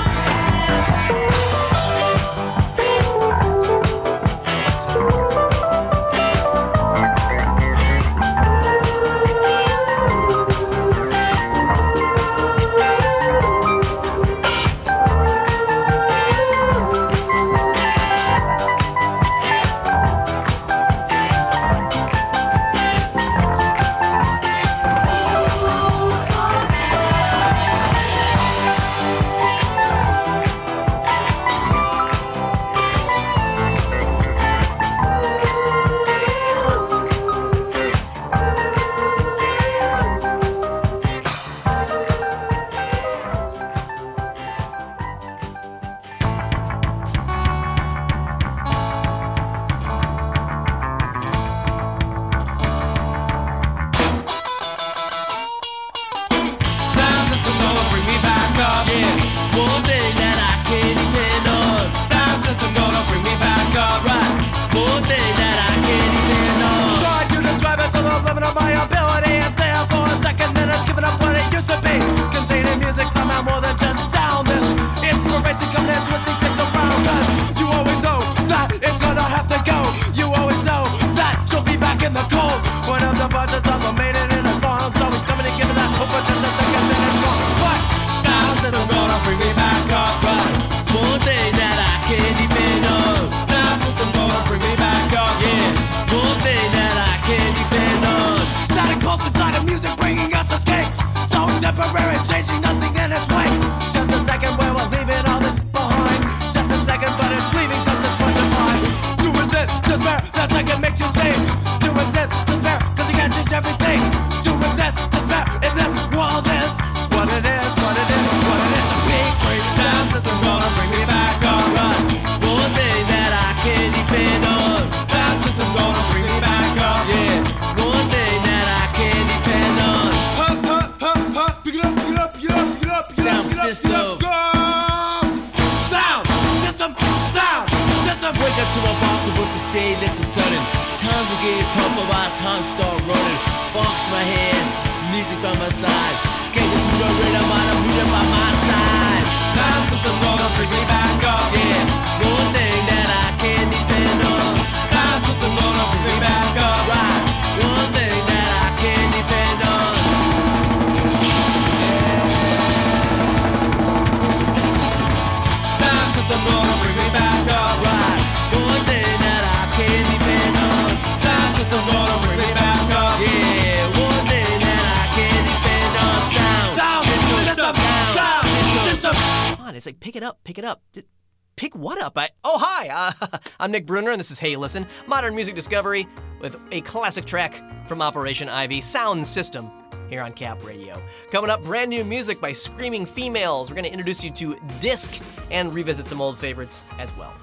Pick 180.56 180.64
it 180.64 180.68
up, 180.70 180.82
pick. 180.94 181.04
D- 181.04 181.10
Pick 181.58 181.76
what 181.76 182.02
up? 182.02 182.18
I, 182.18 182.30
oh, 182.46 182.58
hi! 182.62 182.88
Uh, 183.22 183.38
I'm 183.60 183.72
Nick 183.72 183.86
Bruner, 183.86 184.12
and 184.12 184.20
this 184.20 184.32
is 184.32 184.40
Hey 184.40 184.56
Listen, 184.56 184.88
modern 185.06 185.36
music 185.36 185.54
discovery 185.54 186.08
with 186.40 186.56
a 186.72 186.80
classic 186.82 187.26
track 187.26 187.62
from 187.90 188.02
Operation 188.02 188.48
Ivy 188.48 188.80
Sound 188.80 189.28
System 189.28 189.70
here 190.10 190.22
on 190.22 190.32
Cap 190.32 190.64
Radio. 190.64 191.02
Coming 191.30 191.50
up, 191.50 191.62
brand 191.62 191.90
new 191.90 192.06
music 192.06 192.40
by 192.40 192.54
Screaming 192.54 193.06
Females. 193.06 193.70
We're 193.70 193.76
going 193.76 193.84
to 193.86 193.92
introduce 193.92 194.24
you 194.24 194.32
to 194.32 194.56
Disq 194.80 195.22
and 195.52 195.74
revisit 195.74 196.08
some 196.08 196.22
old 196.22 196.38
favorites 196.38 196.86
as 197.00 197.14
well. 197.18 197.34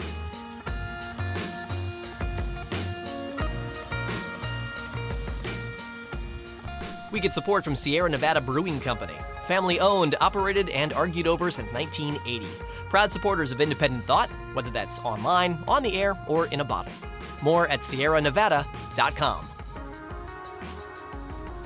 We 7.11 7.21
get 7.21 7.35
support 7.35 7.63
from 7.63 7.77
Sierra 7.77 8.09
Nevada 8.09 8.41
Brewing 8.41 8.81
Company. 8.81 9.19
Family 9.43 9.81
owned, 9.81 10.15
operated, 10.21 10.71
and 10.71 10.93
argued 10.93 11.27
over 11.27 11.51
since 11.51 11.73
1980. 11.73 12.47
Proud 12.89 13.13
supporters 13.13 13.51
of 13.51 13.61
independent 13.61 14.05
thought, 14.05 14.31
whether 14.53 14.71
that's 14.71 14.99
online, 15.01 15.63
on 15.67 15.83
the 15.83 16.01
air, 16.01 16.17
or 16.29 16.47
in 16.47 16.61
a 16.61 16.65
bottle. 16.65 16.93
More 17.43 17.67
at 17.69 17.81
sierranevada.com. 17.81 19.49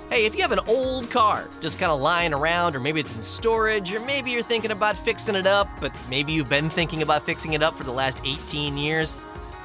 Hey, 0.09 0.25
if 0.25 0.35
you 0.37 0.43
have 0.43 0.53
an 0.53 0.61
old 0.69 1.11
car 1.11 1.49
just 1.61 1.79
kind 1.79 1.91
of 1.91 2.01
lying 2.01 2.33
around, 2.33 2.77
or 2.77 2.81
maybe 2.81 3.01
it's 3.01 3.15
in 3.15 3.21
storage, 3.21 3.93
or 3.93 4.01
maybe 4.01 4.31
you're 4.31 4.43
thinking 4.43 4.71
about 4.71 4.97
fixing 4.97 5.35
it 5.35 5.47
up, 5.47 5.69
but 5.81 5.93
maybe 6.09 6.33
you've 6.33 6.49
been 6.49 6.71
thinking 6.71 7.03
about 7.03 7.25
fixing 7.25 7.55
it 7.55 7.63
up 7.63 7.77
for 7.77 7.85
the 7.85 7.93
last 7.93 8.23
18 8.25 8.79
years, 8.79 9.17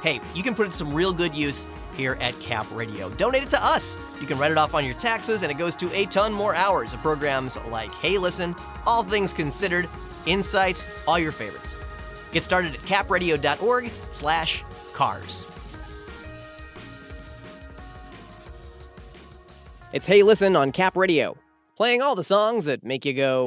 hey, 0.02 0.20
you 0.34 0.42
can 0.42 0.54
put 0.54 0.66
it 0.66 0.72
some 0.72 0.92
real 0.92 1.12
good 1.12 1.34
use 1.34 1.64
here 1.94 2.16
at 2.20 2.38
Cap 2.40 2.66
Radio. 2.72 3.10
Donate 3.10 3.42
it 3.42 3.48
to 3.50 3.64
us. 3.64 3.98
You 4.20 4.26
can 4.26 4.38
write 4.38 4.50
it 4.50 4.58
off 4.58 4.74
on 4.74 4.84
your 4.84 4.94
taxes, 4.94 5.42
and 5.42 5.50
it 5.50 5.58
goes 5.58 5.76
to 5.76 5.92
a 5.92 6.06
ton 6.06 6.32
more 6.32 6.54
hours 6.54 6.92
of 6.92 7.00
programs 7.00 7.58
like 7.68 7.92
Hey 7.92 8.18
Listen, 8.18 8.54
All 8.86 9.02
Things 9.02 9.32
Considered, 9.32 9.88
Insight, 10.26 10.86
all 11.06 11.18
your 11.18 11.32
favorites. 11.32 11.76
Get 12.32 12.44
started 12.44 12.74
at 12.74 12.80
capradio.org 12.80 13.90
slash 14.10 14.64
cars. 14.92 15.46
It's 19.92 20.06
Hey 20.06 20.22
Listen 20.22 20.56
on 20.56 20.72
Cap 20.72 20.96
Radio, 20.96 21.36
playing 21.76 22.02
all 22.02 22.14
the 22.14 22.22
songs 22.22 22.64
that 22.66 22.84
make 22.84 23.04
you 23.04 23.14
go. 23.14 23.46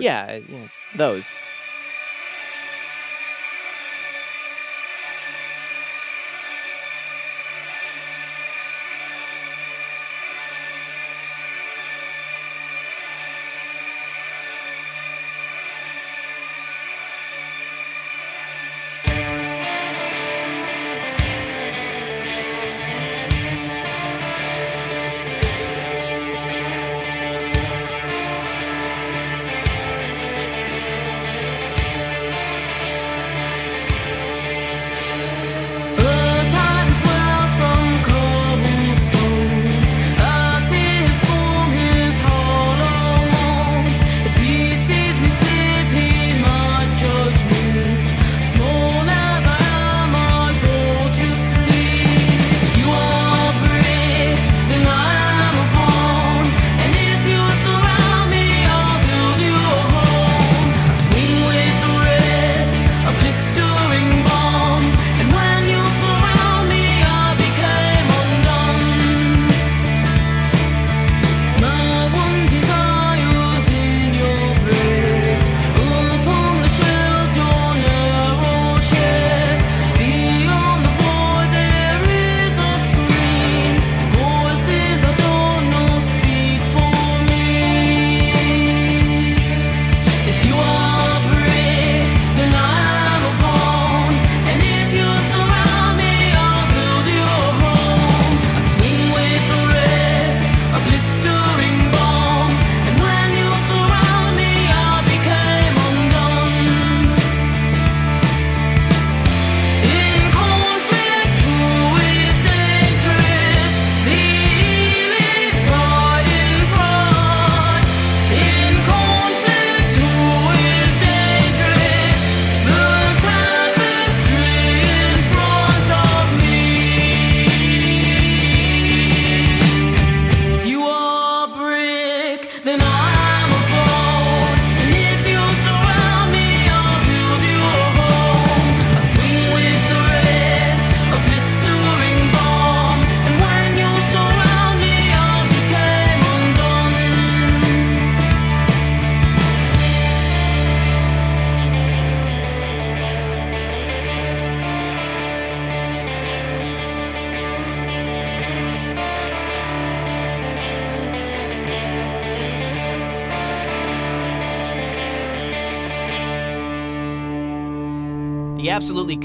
Yeah, 0.00 0.40
those. 0.96 1.30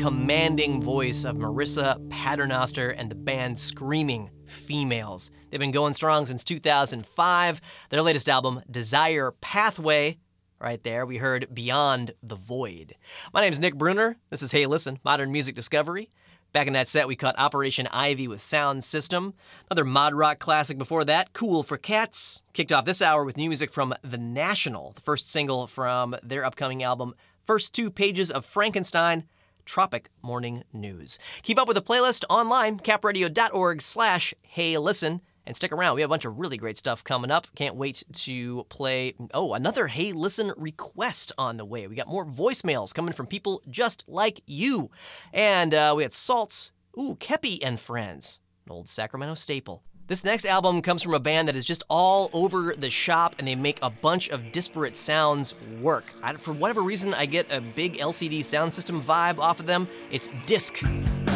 Commanding 0.10 0.81
voice 0.81 1.23
of 1.23 1.38
Marissa 1.38 2.10
Paternoster 2.10 2.90
and 2.90 3.11
the 3.11 3.15
band 3.15 3.60
Screaming 3.60 4.31
Females. 4.48 5.30
They've 5.52 5.60
been 5.60 5.69
going 5.69 5.94
strong 5.94 6.26
since 6.26 6.44
2005. 6.44 7.61
Their 7.91 8.02
latest 8.02 8.27
album, 8.27 8.64
Desire 8.72 9.36
Pathway, 9.40 10.18
right 10.60 10.81
there, 10.81 11.06
we 11.06 11.18
heard 11.18 11.53
Beyond 11.53 12.14
the 12.23 12.34
Void. 12.34 12.95
My 13.36 13.41
name 13.41 13.53
is 13.53 13.60
Nick 13.60 13.76
Bruner. 13.76 14.18
This 14.31 14.41
is 14.41 14.52
Hey 14.52 14.65
Listen, 14.65 14.98
Modern 15.06 15.31
Music 15.31 15.53
Discovery. 15.53 16.10
Back 16.53 16.65
in 16.65 16.73
that 16.73 16.90
set, 16.90 17.07
we 17.07 17.15
caught 17.15 17.38
Operation 17.38 17.88
Ivy 17.91 18.27
with 18.27 18.41
Sound 18.41 18.84
System. 18.84 19.36
Another 19.69 19.86
mod 19.86 20.15
rock 20.15 20.40
classic 20.40 20.80
before 20.80 21.06
that, 21.06 21.34
Cool 21.34 21.61
for 21.61 21.77
Cats. 21.77 22.41
Kicked 22.53 22.72
off 22.72 22.86
this 22.86 23.03
hour 23.03 23.23
with 23.23 23.38
new 23.38 23.48
music 23.48 23.72
from 23.72 23.94
The 24.02 24.18
National, 24.18 24.90
the 24.94 25.02
first 25.02 25.30
single 25.30 25.68
from 25.68 26.15
their 26.23 26.44
upcoming 26.44 26.81
album, 26.81 27.14
First 27.45 27.76
Two 27.76 27.91
Pages 27.91 28.31
of 28.31 28.44
Frankenstein, 28.44 29.26
Tropic 29.70 30.10
Morning 30.24 30.64
News. 30.74 31.20
Keep 31.44 31.60
up 31.60 31.68
with 31.68 31.76
the 31.76 31.84
playlist 31.84 32.26
online, 32.28 32.80
capradio.org 32.80 33.84
slash 33.84 34.34
hey 34.41 34.76
listen. 34.80 35.22
And 35.46 35.56
stick 35.56 35.72
around. 35.72 35.96
We 35.96 36.02
have 36.02 36.10
a 36.10 36.14
bunch 36.14 36.26
of 36.26 36.40
really 36.40 36.58
great 36.58 36.78
stuff 36.78 37.04
coming 37.04 37.32
up. 37.32 37.48
Can't 37.56 37.76
wait 37.76 38.04
to 38.14 38.66
play. 38.70 39.14
Oh, 39.34 39.54
another 39.54 39.88
Hey 39.88 40.12
Listen 40.12 40.54
request 40.58 41.32
on 41.40 41.58
the 41.58 41.66
way. 41.66 41.88
We 41.88 41.96
got 41.96 42.08
more 42.08 42.26
voicemails 42.26 42.94
coming 42.94 43.14
from 43.14 43.26
people 43.26 43.64
just 43.68 44.04
like 44.08 44.41
you. 44.46 44.91
And 45.34 45.74
uh, 45.74 45.94
we 45.98 46.04
had 46.04 46.14
Salts. 46.14 46.72
Ooh, 47.00 47.16
Kepi 47.20 47.60
and 47.64 47.80
Friends, 47.80 48.40
an 48.68 48.74
old 48.74 48.90
Sacramento 48.90 49.34
staple. 49.36 49.84
This 50.10 50.23
next 50.23 50.45
album 50.45 50.81
comes 50.81 51.03
from 51.03 51.14
a 51.14 51.19
band 51.19 51.48
that 51.49 51.56
is 51.56 51.64
just 51.64 51.84
all 51.88 52.31
over 52.34 52.73
the 52.76 52.90
shop 52.90 53.36
and 53.38 53.48
they 53.48 53.53
make 53.53 53.77
a 53.84 53.91
bunch 53.91 54.27
of 54.30 54.52
disparate 54.52 54.95
sounds 54.95 55.53
work. 55.80 56.15
I, 56.23 56.34
for 56.34 56.52
whatever 56.52 56.81
reason, 56.81 57.14
I 57.14 57.27
get 57.27 57.52
a 57.52 57.61
big 57.61 57.98
LCD 57.98 58.44
sound 58.44 58.73
system 58.73 58.99
vibe 58.99 59.38
off 59.38 59.60
of 59.60 59.68
them. 59.68 59.88
It's 60.10 60.30
Disq. 60.48 60.81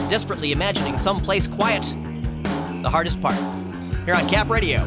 Desperately 0.10 0.52
imagining 0.52 0.98
someplace 0.98 1.48
quiet. 1.48 1.84
The 2.82 2.90
hardest 2.90 3.22
part. 3.22 3.36
Here 4.06 4.16
on 4.16 4.28
Cap 4.28 4.50
Radio. 4.50 4.80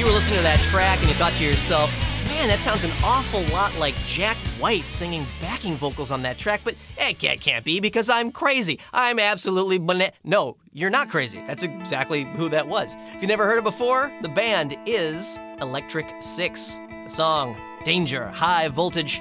You 0.00 0.06
were 0.06 0.12
listening 0.12 0.38
to 0.38 0.42
that 0.42 0.58
track 0.60 0.98
and 1.00 1.08
you 1.08 1.14
thought 1.16 1.34
to 1.34 1.44
yourself, 1.44 1.94
man, 2.24 2.48
that 2.48 2.62
sounds 2.62 2.84
an 2.84 2.90
awful 3.04 3.42
lot 3.52 3.76
like 3.78 3.94
Jack 4.06 4.38
White 4.58 4.90
singing 4.90 5.26
backing 5.42 5.76
vocals 5.76 6.10
on 6.10 6.22
that 6.22 6.38
track, 6.38 6.62
but 6.64 6.74
it 6.96 7.18
can't, 7.18 7.62
be 7.66 7.80
because 7.80 8.08
I'm 8.08 8.32
crazy. 8.32 8.80
I'm 8.94 9.18
absolutely 9.18 9.76
bana- 9.76 10.12
No, 10.24 10.56
you're 10.72 10.88
not 10.88 11.10
crazy. 11.10 11.42
That's 11.46 11.64
exactly 11.64 12.24
who 12.24 12.48
that 12.48 12.66
was. 12.66 12.96
If 13.14 13.20
you 13.20 13.28
never 13.28 13.44
heard 13.44 13.58
it 13.58 13.64
before, 13.64 14.10
the 14.22 14.30
band 14.30 14.74
is 14.86 15.38
Electric 15.60 16.10
Six. 16.18 16.80
The 17.04 17.10
song 17.10 17.54
Danger, 17.84 18.28
High 18.28 18.68
Voltage, 18.68 19.20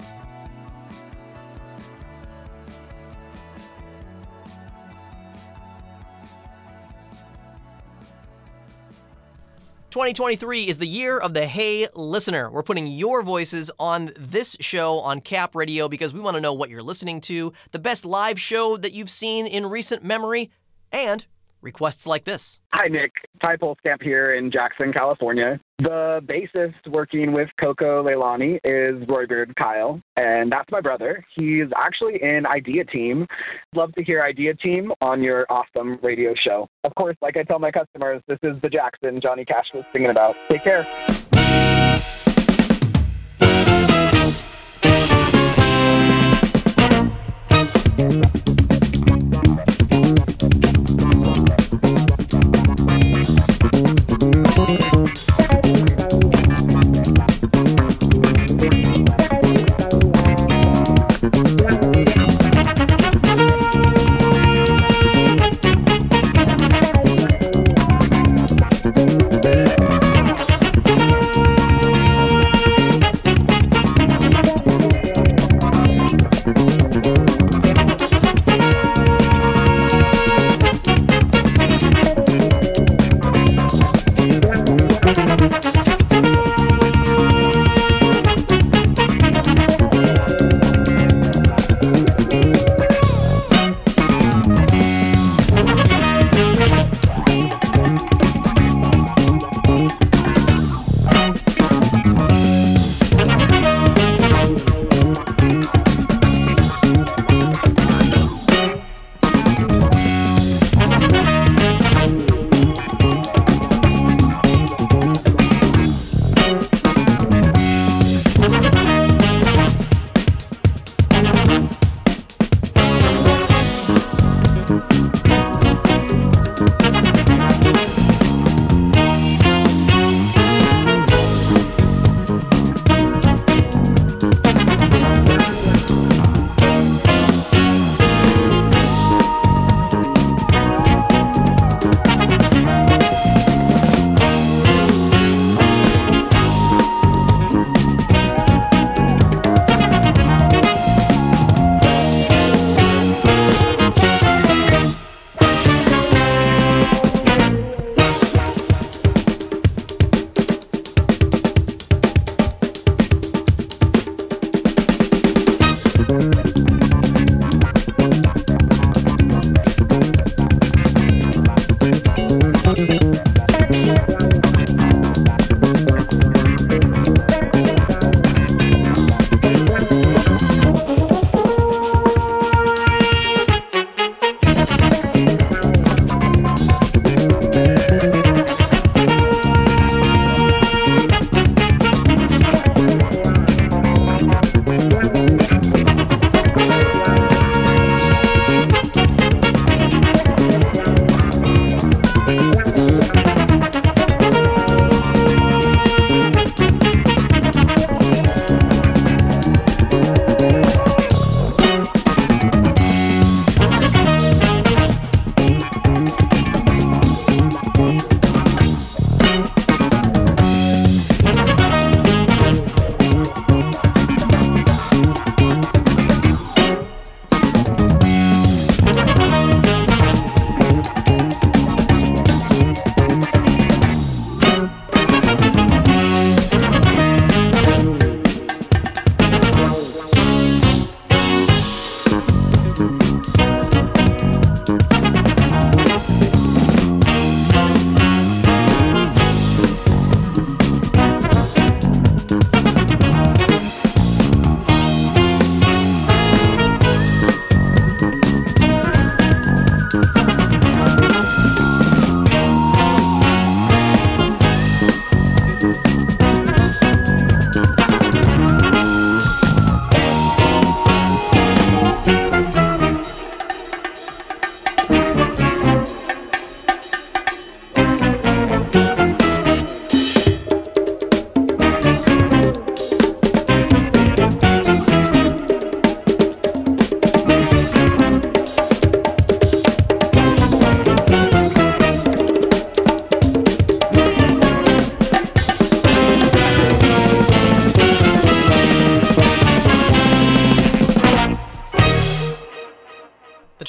2023 9.93 10.69
is 10.69 10.78
the 10.78 10.86
year 10.86 11.19
of 11.19 11.35
the 11.35 11.47
Hey 11.47 11.86
Listener. 11.94 12.51
We're 12.51 12.62
putting 12.62 12.86
your 12.86 13.23
voices 13.23 13.70
on 13.78 14.10
this 14.19 14.56
show 14.59 15.01
on 15.01 15.20
Cap 15.20 15.55
Radio 15.55 15.86
because 15.86 16.14
we 16.14 16.20
want 16.20 16.35
to 16.35 16.40
know 16.40 16.55
what 16.55 16.70
you're 16.70 16.82
listening 16.82 17.20
to, 17.23 17.52
the 17.73 17.78
best 17.78 18.06
live 18.06 18.40
show 18.40 18.78
that 18.78 18.94
you've 18.94 19.10
seen 19.10 19.47
in 19.47 19.66
recent 19.66 20.02
memory, 20.02 20.51
and 20.93 21.27
requests 21.63 22.07
like 22.07 22.25
this. 22.25 22.61
Hi, 22.73 22.89
Nick. 22.89 23.13
Ty 23.41 23.57
Polskamp 23.57 24.03
here 24.03 24.35
in 24.35 24.51
Jackson, 24.51 24.93
California. 24.93 25.61
The 25.79 26.21
bassist 26.27 26.91
working 26.91 27.33
with 27.33 27.49
Coco 27.61 28.03
Leilani 28.05 28.59
is 28.65 29.09
Roy 29.09 29.27
Beard 29.27 29.55
Kyle, 29.57 30.01
and 30.17 30.51
that's 30.53 30.71
my 30.71 30.81
brother. 30.81 31.25
He's 31.35 31.67
actually 31.77 32.23
in 32.23 32.47
Idea 32.47 32.85
Team. 32.85 33.27
Love 33.75 33.93
to 33.95 34.05
hear 34.05 34.23
Idea 34.23 34.55
Team 34.55 34.93
on 35.01 35.23
your 35.23 35.47
awesome 35.51 35.99
radio 36.03 36.35
show. 36.35 36.69
Of 36.85 36.95
course, 36.95 37.17
like 37.23 37.37
I 37.37 37.43
tell 37.43 37.59
my 37.59 37.71
customers, 37.71 38.23
this 38.29 38.39
is 38.43 38.61
the 38.63 38.69
Jackson 38.69 39.21
Johnny 39.21 39.45
Cash 39.45 39.67
was 39.75 39.85
singing 39.93 40.11
about. 40.11 40.37
Take 40.49 40.65
care. 40.65 40.87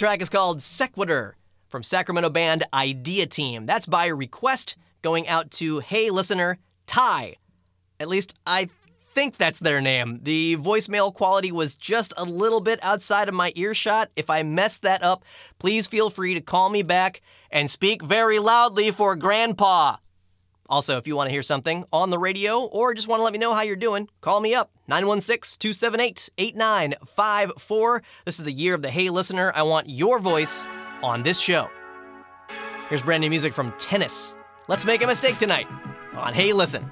Track 0.03 0.21
is 0.21 0.27
called 0.27 0.61
Sequitur 0.61 1.38
from 1.69 1.81
Sacramento 1.81 2.30
band 2.30 2.65
Idea 2.73 3.25
Team. 3.25 3.65
That's 3.65 3.85
by 3.85 4.07
request 4.07 4.75
going 5.01 5.30
out 5.30 5.49
to 5.51 5.80
Hey 5.80 6.09
Listener 6.09 6.57
Ty. 6.88 7.35
At 8.01 8.09
least 8.09 8.34
I 8.45 8.67
think 9.15 9.38
that's 9.38 9.59
their 9.59 9.80
name. 9.80 10.19
The 10.23 10.57
voicemail 10.57 11.13
quality 11.13 11.53
was 11.53 11.77
just 11.77 12.13
a 12.17 12.25
little 12.25 12.59
bit 12.59 12.80
outside 12.84 13.30
of 13.30 13.34
my 13.34 13.53
earshot. 13.55 14.11
If 14.17 14.30
I 14.30 14.43
messed 14.43 14.81
that 14.81 15.03
up, 15.03 15.23
please 15.57 15.88
feel 15.88 16.09
free 16.09 16.34
to 16.34 16.41
call 16.41 16.69
me 16.69 16.84
back 16.84 17.21
and 17.49 17.71
speak 17.71 18.03
very 18.03 18.39
loudly 18.39 18.91
for 18.91 19.15
Grandpa. 19.15 19.95
Also, 20.69 20.98
if 20.98 21.07
you 21.07 21.15
want 21.15 21.27
to 21.27 21.31
hear 21.31 21.41
something 21.41 21.84
on 21.91 22.10
the 22.10 22.18
radio 22.18 22.64
or 22.65 22.94
just 22.94 23.07
want 23.07 23.19
to 23.19 23.23
let 23.23 23.34
me 23.34 23.40
know 23.40 23.53
how 23.53 23.61
you're 23.61 23.76
doing, 23.76 24.07
call 24.22 24.40
me 24.40 24.56
up 24.56 24.72
916 24.88 25.60
278 25.60 26.30
8954. 26.38 28.03
This 28.26 28.40
is 28.40 28.45
the 28.45 28.52
year 28.52 28.73
of 28.73 28.81
the 28.81 28.90
Hey 28.90 29.10
Listener. 29.10 29.52
I 29.56 29.64
want 29.64 29.90
your 29.90 30.19
voice 30.19 30.65
on 31.02 31.23
this 31.23 31.40
show. 31.40 31.69
Here's 32.90 33.02
brand 33.02 33.22
new 33.22 33.30
music 33.30 33.53
from 33.53 33.73
Tennis. 33.77 34.35
Let's 34.68 34.85
make 34.85 35.03
a 35.03 35.07
mistake 35.07 35.38
tonight 35.38 35.68
on 36.15 36.34
Hey 36.34 36.53
Listen. 36.53 36.90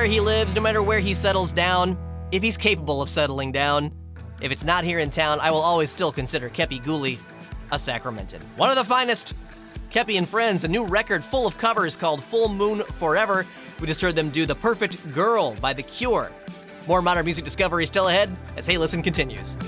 Where 0.00 0.08
he 0.08 0.18
lives, 0.18 0.54
no 0.54 0.62
matter 0.62 0.82
where 0.82 0.98
he 0.98 1.12
settles 1.12 1.52
down, 1.52 1.98
if 2.32 2.42
he's 2.42 2.56
capable 2.56 3.02
of 3.02 3.10
settling 3.10 3.52
down, 3.52 3.92
if 4.40 4.50
it's 4.50 4.64
not 4.64 4.82
here 4.82 4.98
in 4.98 5.10
town, 5.10 5.38
I 5.42 5.50
will 5.50 5.60
always 5.60 5.90
still 5.90 6.10
consider 6.10 6.48
Kepi 6.48 6.82
Ghoulie 6.82 7.18
a 7.70 7.74
Sacramentan. 7.74 8.40
One 8.56 8.70
of 8.70 8.76
the 8.76 8.84
finest. 8.84 9.34
Kepi 9.90 10.16
and 10.16 10.26
Friends, 10.26 10.64
a 10.64 10.68
new 10.68 10.86
record 10.86 11.22
full 11.22 11.46
of 11.46 11.58
covers 11.58 11.98
called 11.98 12.24
Full 12.24 12.48
Moon 12.48 12.82
Forever. 12.94 13.44
We 13.78 13.86
just 13.86 14.00
heard 14.00 14.16
them 14.16 14.30
do 14.30 14.46
The 14.46 14.54
Perfect 14.54 15.12
Girl 15.12 15.52
by 15.56 15.74
The 15.74 15.82
Cure. 15.82 16.32
More 16.86 17.02
modern 17.02 17.26
music 17.26 17.44
discovery 17.44 17.84
still 17.84 18.08
ahead 18.08 18.34
as 18.56 18.64
Hey 18.64 18.78
Listen 18.78 19.02
continues. 19.02 19.58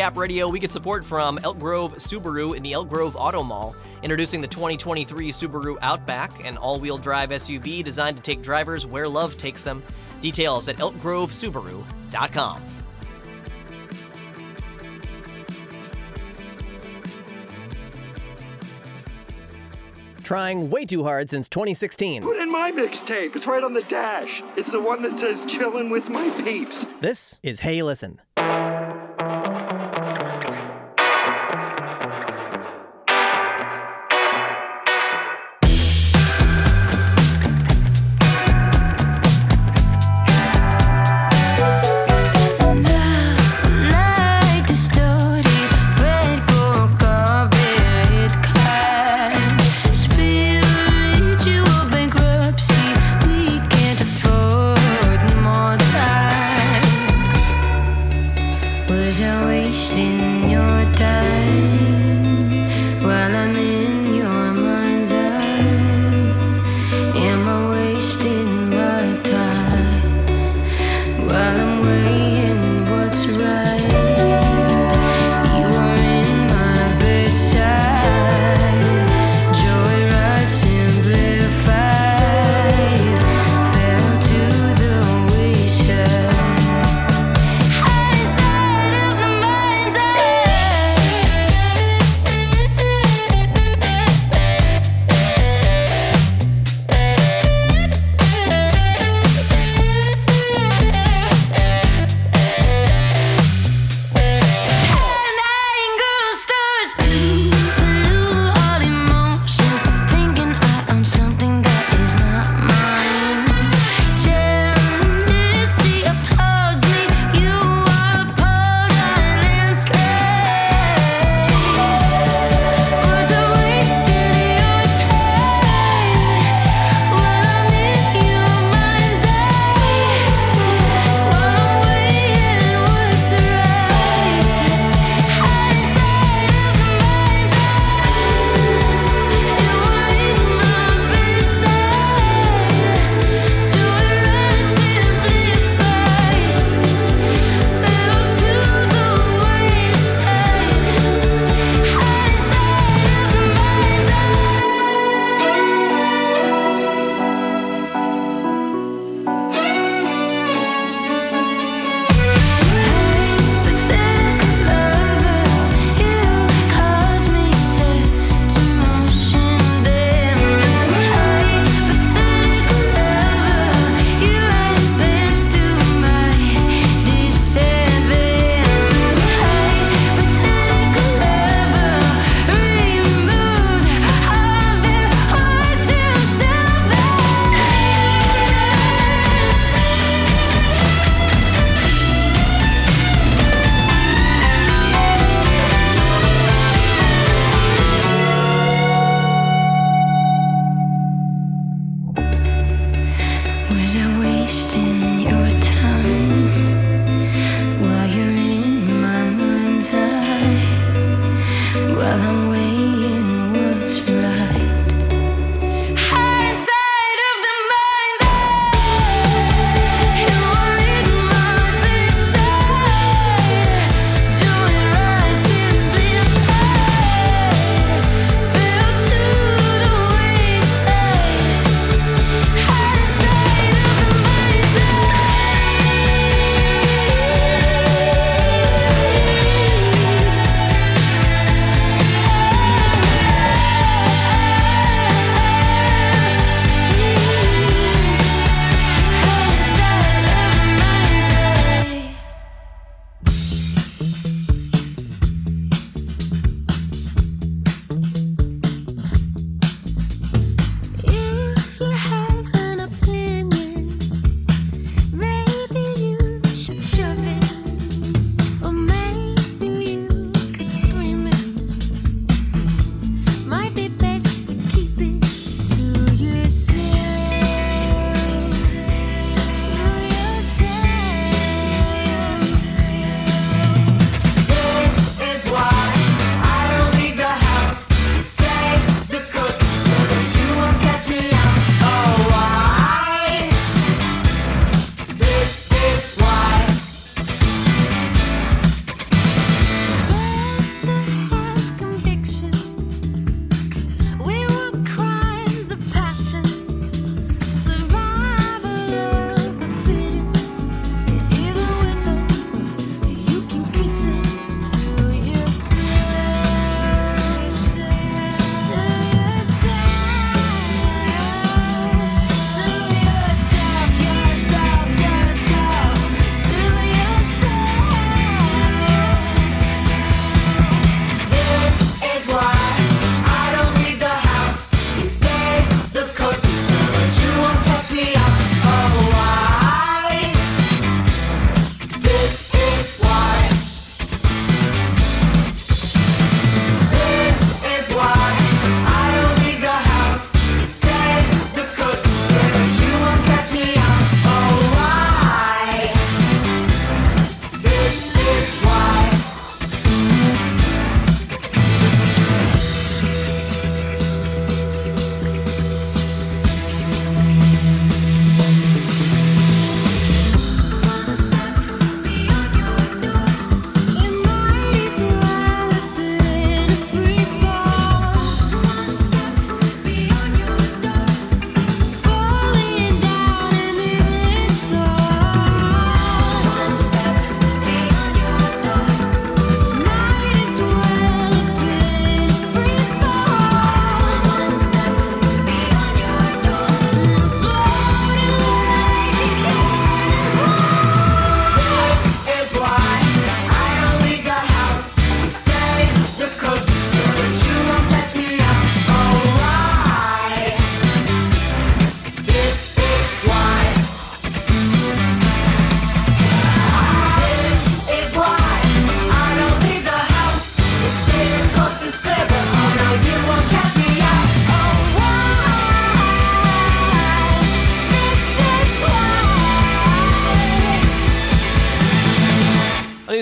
At 0.00 0.04
Cap 0.04 0.16
Radio, 0.16 0.48
we 0.48 0.58
get 0.58 0.72
support 0.72 1.04
from 1.04 1.38
Elk 1.44 1.58
Grove 1.58 1.96
Subaru 1.96 2.56
in 2.56 2.62
the 2.62 2.72
Elk 2.72 2.88
Grove 2.88 3.16
Auto 3.16 3.42
Mall, 3.42 3.76
introducing 4.02 4.40
the 4.40 4.46
2023 4.46 5.30
Subaru 5.30 5.76
Outback, 5.82 6.42
an 6.42 6.56
all 6.56 6.80
wheel 6.80 6.96
drive 6.96 7.28
SUV 7.28 7.84
designed 7.84 8.16
to 8.16 8.22
take 8.22 8.40
drivers 8.40 8.86
where 8.86 9.06
love 9.06 9.36
takes 9.36 9.62
them. 9.62 9.82
Details 10.22 10.70
at 10.70 10.76
elkgrovesubaru.com. 10.76 12.62
Trying 20.22 20.70
way 20.70 20.86
too 20.86 21.04
hard 21.04 21.28
since 21.28 21.46
2016. 21.50 22.22
Put 22.22 22.38
in 22.38 22.50
my 22.50 22.72
mixtape. 22.72 23.36
It's 23.36 23.46
right 23.46 23.62
on 23.62 23.74
the 23.74 23.82
dash. 23.82 24.42
It's 24.56 24.72
the 24.72 24.80
one 24.80 25.02
that 25.02 25.18
says 25.18 25.42
chillin' 25.42 25.90
with 25.90 26.08
my 26.08 26.30
peeps. 26.42 26.86
This 27.02 27.38
is 27.42 27.60
Hey 27.60 27.82
Listen. 27.82 28.22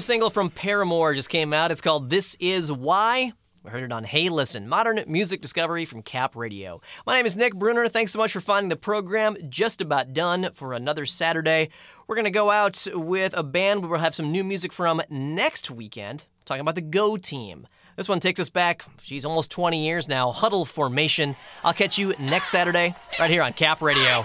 Single 0.09 0.31
from 0.31 0.49
Paramore 0.49 1.13
just 1.13 1.29
came 1.29 1.53
out. 1.53 1.71
It's 1.71 1.83
called 1.83 2.09
This 2.09 2.35
Is 2.41 2.73
Why. 2.73 3.31
We 3.63 3.71
heard 3.71 3.83
it 3.83 3.93
on 3.93 4.05
Hey 4.05 4.31
Listen, 4.31 4.67
modern 4.67 5.01
music 5.07 5.43
discovery 5.43 5.85
from 5.85 6.01
Cap 6.01 6.35
Radio. 6.35 6.81
My 7.07 7.15
name 7.15 7.27
is 7.27 7.37
Nick 7.37 7.55
Bruner. 7.55 7.89
Thanks 7.89 8.13
so 8.13 8.19
much 8.19 8.33
for 8.33 8.41
finding 8.41 8.71
the 8.71 8.77
program. 8.77 9.37
Just 9.51 9.83
about 9.83 10.15
done 10.15 10.49
for 10.55 10.73
another 10.73 11.05
Saturday. 11.05 11.69
We're 12.07 12.15
going 12.15 12.25
to 12.25 12.31
go 12.31 12.51
out 12.51 12.87
with 12.95 13.37
a 13.37 13.43
band 13.43 13.83
we 13.83 13.89
will 13.89 13.99
have 13.99 14.15
some 14.15 14.33
new 14.33 14.43
music 14.43 14.73
from 14.73 15.03
next 15.11 15.71
weekend, 15.71 16.25
talking 16.47 16.63
about 16.63 16.77
the 16.77 16.81
Go 16.81 17.19
Team. 17.19 17.67
This 17.95 18.09
one 18.09 18.19
takes 18.19 18.41
us 18.41 18.49
back, 18.49 18.87
she's 19.03 19.27
almost 19.27 19.51
20 19.51 19.85
years 19.85 20.09
now. 20.09 20.31
Huddle 20.31 20.65
Formation. 20.65 21.37
I'll 21.63 21.75
catch 21.75 21.99
you 21.99 22.15
next 22.19 22.49
Saturday 22.49 22.95
right 23.21 23.31
here 23.31 23.43
on 23.43 23.53
Cap 23.53 23.83
Radio. 23.83 24.25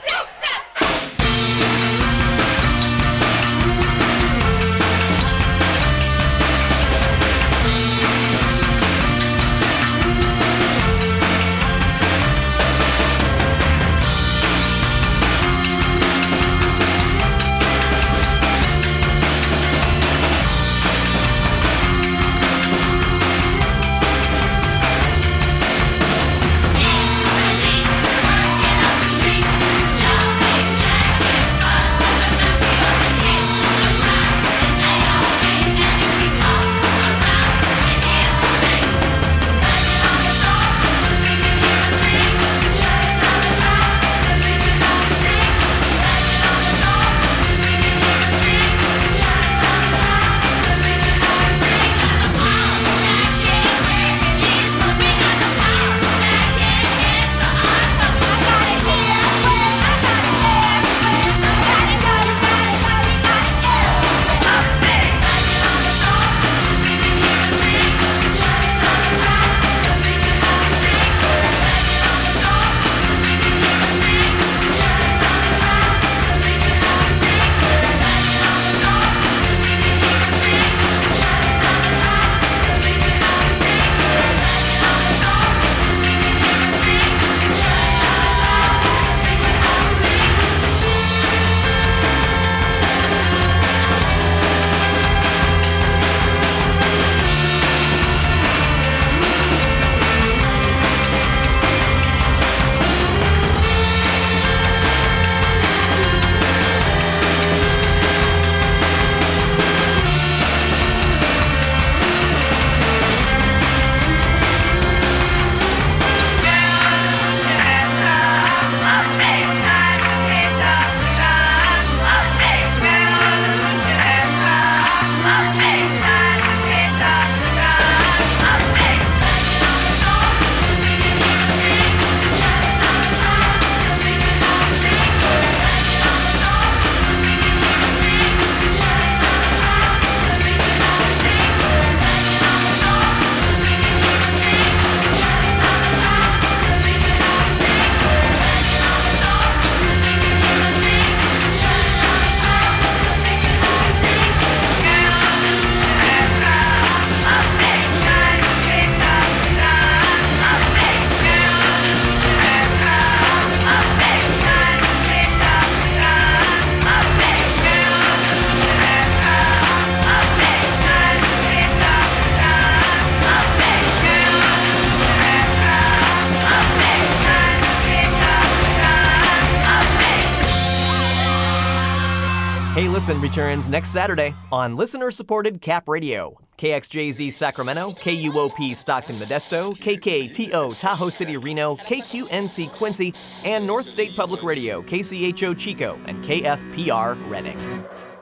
Listen 183.04 183.20
returns 183.20 183.68
next 183.68 183.90
Saturday 183.90 184.34
on 184.50 184.78
listener 184.78 185.12
supported 185.12 185.60
Cap 185.60 185.90
Radio. 185.90 186.40
KXJZ 186.58 187.34
Sacramento, 187.34 187.92
KUOP 187.92 188.78
Stockton 188.78 189.18
Modesto, 189.18 189.78
KKTO 189.78 190.80
Tahoe 190.80 191.10
City 191.10 191.36
Reno, 191.36 191.76
KQNC 191.76 192.72
Quincy, 192.72 193.14
and 193.44 193.68
North 193.68 193.90
State 193.90 194.16
Public 194.16 194.42
Radio, 194.42 194.82
KCHO 194.84 195.60
Chico, 195.60 196.00
and 196.08 196.24
KFPR 196.24 197.18
Redding. 197.30 197.58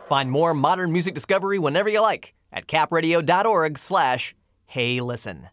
Find 0.08 0.32
more 0.32 0.56
modern 0.56 0.92
music 0.92 1.14
discovery 1.14 1.60
whenever 1.60 1.88
you 1.88 2.02
like 2.02 2.34
at 2.52 2.66
capradio.org 2.66 3.78
slash 3.78 4.34
hey 4.66 5.00
listen. 5.00 5.50